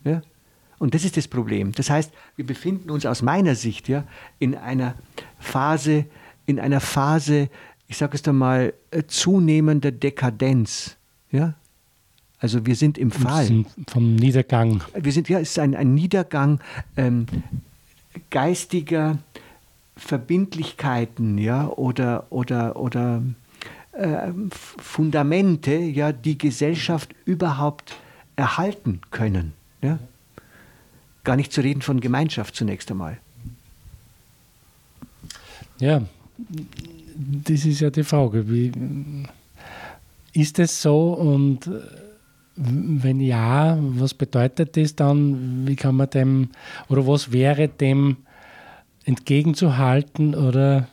Ja? 0.02 0.22
Und 0.78 0.94
das 0.94 1.04
ist 1.04 1.16
das 1.16 1.28
Problem. 1.28 1.72
Das 1.72 1.90
heißt, 1.90 2.12
wir 2.36 2.46
befinden 2.46 2.90
uns 2.90 3.06
aus 3.06 3.22
meiner 3.22 3.54
Sicht 3.54 3.88
ja, 3.88 4.04
in 4.38 4.54
einer 4.54 4.94
Phase, 5.38 6.04
in 6.44 6.60
einer 6.60 6.80
Phase, 6.80 7.48
ich 7.88 7.96
sage 7.96 8.16
es 8.16 8.26
einmal, 8.28 8.74
äh, 8.90 9.04
zunehmender 9.06 9.90
Dekadenz. 9.90 10.96
Ja? 11.30 11.54
Also 12.38 12.66
wir 12.66 12.76
sind 12.76 12.98
im 12.98 13.10
Fall. 13.10 13.64
Vom 13.88 14.16
Niedergang. 14.16 14.82
Wir 14.94 15.12
sind, 15.12 15.28
ja, 15.28 15.38
es 15.40 15.50
ist 15.50 15.58
ein, 15.58 15.74
ein 15.74 15.94
Niedergang 15.94 16.60
ähm, 16.96 17.26
geistiger 18.30 19.18
Verbindlichkeiten, 19.96 21.38
ja, 21.38 21.68
oder, 21.68 22.26
oder, 22.28 22.76
oder 22.76 23.22
äh, 23.92 24.30
Fundamente, 24.50 25.74
ja, 25.74 26.12
die 26.12 26.36
Gesellschaft 26.36 27.14
überhaupt 27.24 27.96
erhalten 28.36 29.00
können. 29.10 29.54
Ja? 29.80 29.98
Gar 31.26 31.34
nicht 31.34 31.52
zu 31.52 31.60
reden 31.60 31.82
von 31.82 31.98
Gemeinschaft 31.98 32.54
zunächst 32.54 32.88
einmal. 32.88 33.18
Ja, 35.80 36.02
das 37.18 37.64
ist 37.64 37.80
ja 37.80 37.90
die 37.90 38.04
Frage. 38.04 38.48
Wie, 38.48 38.70
ist 40.32 40.60
es 40.60 40.80
so 40.80 41.14
und 41.14 41.68
wenn 42.54 43.18
ja, 43.18 43.76
was 43.80 44.14
bedeutet 44.14 44.76
das 44.76 44.94
dann? 44.94 45.66
Wie 45.66 45.74
kann 45.74 45.96
man 45.96 46.10
dem 46.10 46.50
oder 46.88 47.08
was 47.08 47.32
wäre 47.32 47.66
dem 47.66 48.18
entgegenzuhalten 49.04 50.36
oder 50.36 50.86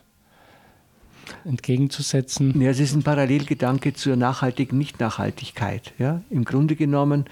entgegenzusetzen? 1.46 2.60
Ja, 2.60 2.72
es 2.72 2.80
ist 2.80 2.96
ein 2.96 3.04
Parallelgedanke 3.04 3.94
zur 3.94 4.16
nachhaltigen 4.16 4.80
Nicht-Nachhaltigkeit. 4.80 5.94
Ja? 6.00 6.24
Im 6.32 6.44
Grunde 6.44 6.76
genommen 6.76 7.26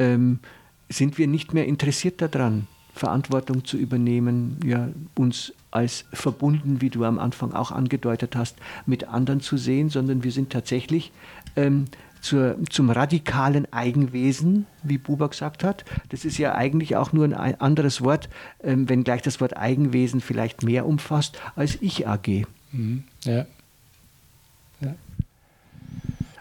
ähm, 0.00 0.40
sind 0.88 1.18
wir 1.18 1.26
nicht 1.26 1.54
mehr 1.54 1.66
interessiert 1.66 2.20
daran, 2.22 2.66
Verantwortung 2.94 3.64
zu 3.64 3.76
übernehmen, 3.76 4.58
ja, 4.64 4.88
uns 5.14 5.52
als 5.70 6.06
verbunden, 6.12 6.80
wie 6.80 6.90
du 6.90 7.04
am 7.04 7.18
Anfang 7.18 7.52
auch 7.52 7.70
angedeutet 7.70 8.34
hast, 8.36 8.56
mit 8.86 9.04
anderen 9.04 9.40
zu 9.40 9.56
sehen, 9.56 9.90
sondern 9.90 10.24
wir 10.24 10.32
sind 10.32 10.50
tatsächlich 10.50 11.12
ähm, 11.56 11.84
zur, 12.20 12.56
zum 12.70 12.90
radikalen 12.90 13.72
Eigenwesen, 13.72 14.66
wie 14.82 14.98
Buber 14.98 15.28
gesagt 15.28 15.62
hat. 15.62 15.84
Das 16.08 16.24
ist 16.24 16.38
ja 16.38 16.54
eigentlich 16.54 16.96
auch 16.96 17.12
nur 17.12 17.24
ein 17.24 17.60
anderes 17.60 18.02
Wort, 18.02 18.28
ähm, 18.62 18.88
wenngleich 18.88 19.22
das 19.22 19.40
Wort 19.40 19.56
Eigenwesen 19.56 20.20
vielleicht 20.20 20.62
mehr 20.62 20.86
umfasst 20.86 21.38
als 21.54 21.80
Ich-AG. 21.80 22.46
Mhm. 22.72 23.04
Ja. 23.24 23.46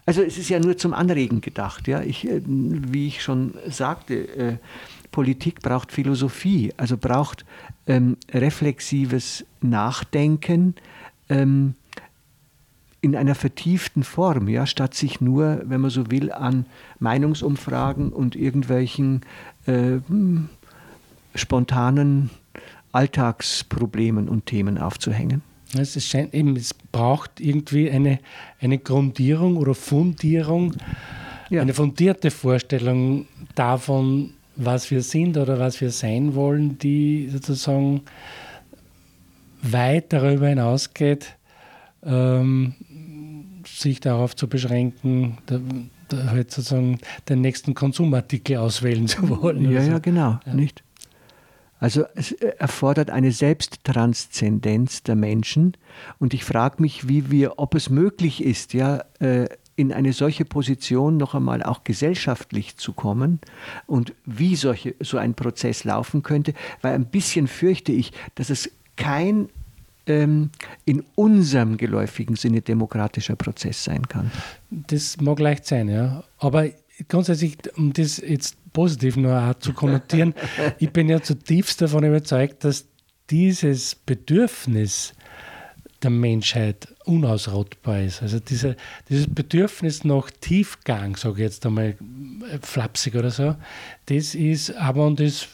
Also 0.07 0.21
es 0.21 0.37
ist 0.37 0.47
ja 0.47 0.59
nur 0.59 0.77
zum 0.77 0.93
Anregen 0.93 1.41
gedacht. 1.41 1.87
Ja? 1.87 2.01
Ich, 2.01 2.25
äh, 2.25 2.41
wie 2.45 3.07
ich 3.07 3.21
schon 3.21 3.53
sagte, 3.69 4.15
äh, 4.15 4.57
Politik 5.11 5.61
braucht 5.61 5.91
Philosophie, 5.91 6.73
also 6.77 6.97
braucht 6.97 7.45
ähm, 7.87 8.15
reflexives 8.33 9.45
Nachdenken. 9.61 10.75
Ähm, 11.27 11.75
in 13.01 13.15
einer 13.15 13.35
vertieften 13.35 14.03
Form, 14.03 14.47
ja, 14.47 14.65
statt 14.65 14.93
sich 14.93 15.21
nur, 15.21 15.61
wenn 15.65 15.81
man 15.81 15.91
so 15.91 16.09
will, 16.09 16.31
an 16.31 16.65
Meinungsumfragen 16.99 18.11
und 18.11 18.35
irgendwelchen 18.35 19.21
äh, 19.65 19.99
hm, 20.07 20.49
spontanen 21.35 22.29
Alltagsproblemen 22.93 24.29
und 24.29 24.45
Themen 24.45 24.77
aufzuhängen. 24.77 25.41
Es, 25.75 26.03
scheint 26.05 26.33
eben, 26.33 26.55
es 26.55 26.73
braucht 26.73 27.39
irgendwie 27.39 27.89
eine, 27.89 28.19
eine 28.59 28.77
Grundierung 28.77 29.57
oder 29.57 29.73
Fundierung, 29.73 30.73
ja. 31.49 31.61
eine 31.61 31.73
fundierte 31.73 32.31
Vorstellung 32.31 33.27
davon, 33.55 34.33
was 34.55 34.89
wir 34.91 35.01
sind 35.01 35.37
oder 35.37 35.59
was 35.59 35.81
wir 35.81 35.91
sein 35.91 36.35
wollen, 36.35 36.77
die 36.79 37.29
sozusagen 37.31 38.01
weit 39.61 40.13
darüber 40.13 40.47
hinausgeht, 40.47 41.35
ähm, 42.03 42.73
sich 43.65 43.99
darauf 43.99 44.35
zu 44.35 44.47
beschränken, 44.47 45.37
da, 45.45 45.59
da 46.07 46.31
halt 46.31 46.51
sozusagen 46.51 46.99
den 47.27 47.41
nächsten 47.41 47.73
Konsumartikel 47.73 48.57
auswählen 48.57 49.07
zu 49.07 49.29
wollen. 49.29 49.69
Ja, 49.71 49.83
so. 49.83 49.91
ja, 49.91 49.99
genau, 49.99 50.39
ja. 50.45 50.53
nicht? 50.53 50.83
Also 51.79 52.05
es 52.15 52.31
erfordert 52.31 53.09
eine 53.09 53.31
Selbsttranszendenz 53.31 55.03
der 55.03 55.15
Menschen 55.15 55.77
und 56.19 56.33
ich 56.33 56.43
frage 56.43 56.81
mich, 56.81 57.07
wie 57.07 57.29
wir, 57.29 57.59
ob 57.59 57.75
es 57.75 57.89
möglich 57.89 58.43
ist, 58.43 58.73
ja, 58.73 59.03
äh, 59.19 59.47
in 59.75 59.93
eine 59.93 60.11
solche 60.11 60.43
Position 60.43 61.17
noch 61.17 61.35
einmal 61.35 61.61
auch 61.61 61.83
gesellschaftlich 61.83 62.77
zu 62.77 62.93
kommen 62.93 63.39
und 63.85 64.13
wie 64.25 64.55
solche, 64.55 64.95
so 64.99 65.17
ein 65.17 65.35
Prozess 65.35 65.83
laufen 65.83 66.23
könnte, 66.23 66.53
weil 66.81 66.95
ein 66.95 67.05
bisschen 67.05 67.47
fürchte 67.47 67.91
ich, 67.91 68.11
dass 68.33 68.49
es 68.49 68.71
kein 68.95 69.49
ähm, 70.07 70.49
in 70.85 71.03
unserem 71.13 71.77
geläufigen 71.77 72.35
Sinne 72.35 72.61
demokratischer 72.61 73.35
Prozess 73.35 73.83
sein 73.83 74.07
kann. 74.07 74.31
Das 74.71 75.21
mag 75.21 75.39
leicht 75.39 75.67
sein, 75.67 75.89
ja. 75.89 76.23
Aber 76.39 76.65
grundsätzlich, 77.07 77.57
um 77.75 77.93
das 77.93 78.17
jetzt 78.17 78.57
positiv 78.73 79.17
nur 79.17 79.39
auch 79.39 79.55
zu 79.55 79.73
kommentieren, 79.73 80.33
ich 80.79 80.91
bin 80.91 81.09
ja 81.09 81.21
zutiefst 81.21 81.81
davon 81.81 82.03
überzeugt, 82.03 82.63
dass 82.63 82.85
dieses 83.29 83.95
Bedürfnis 83.95 85.13
der 86.03 86.11
Menschheit 86.11 86.87
unausrottbar 87.05 88.01
ist. 88.01 88.21
Also 88.21 88.39
diese, 88.39 88.75
dieses 89.09 89.27
Bedürfnis 89.27 90.03
nach 90.03 90.29
Tiefgang, 90.41 91.15
sage 91.15 91.37
ich 91.37 91.39
jetzt 91.39 91.65
einmal 91.65 91.95
flapsig 92.61 93.15
oder 93.15 93.31
so, 93.31 93.55
das 94.05 94.35
ist 94.35 94.75
aber 94.75 95.07
und 95.07 95.19
das 95.19 95.47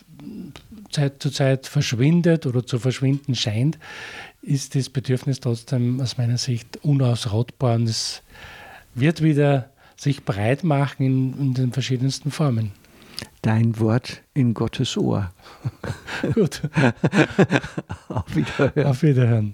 Zeit 0.91 1.21
zu 1.23 1.31
Zeit 1.31 1.65
verschwindet 1.67 2.45
oder 2.45 2.65
zu 2.65 2.77
verschwinden 2.77 3.35
scheint, 3.35 3.79
ist 4.41 4.75
das 4.75 4.89
Bedürfnis 4.89 5.39
trotzdem 5.39 6.01
aus 6.01 6.17
meiner 6.17 6.37
Sicht 6.37 6.77
unausrottbar 6.83 7.75
und 7.75 7.87
es 7.87 8.21
wird 8.95 9.23
wieder 9.23 9.72
sich 9.95 10.23
breit 10.23 10.63
machen 10.63 11.03
in, 11.05 11.39
in 11.39 11.53
den 11.53 11.71
verschiedensten 11.71 12.31
Formen. 12.31 12.71
Dein 13.41 13.79
Wort 13.79 14.21
in 14.33 14.53
Gottes 14.53 14.97
Ohr. 14.97 15.31
Gut. 16.33 16.61
Auf 18.09 18.35
Wiederhören. 18.35 18.85
Auf 18.85 19.03
Wiederhören. 19.03 19.53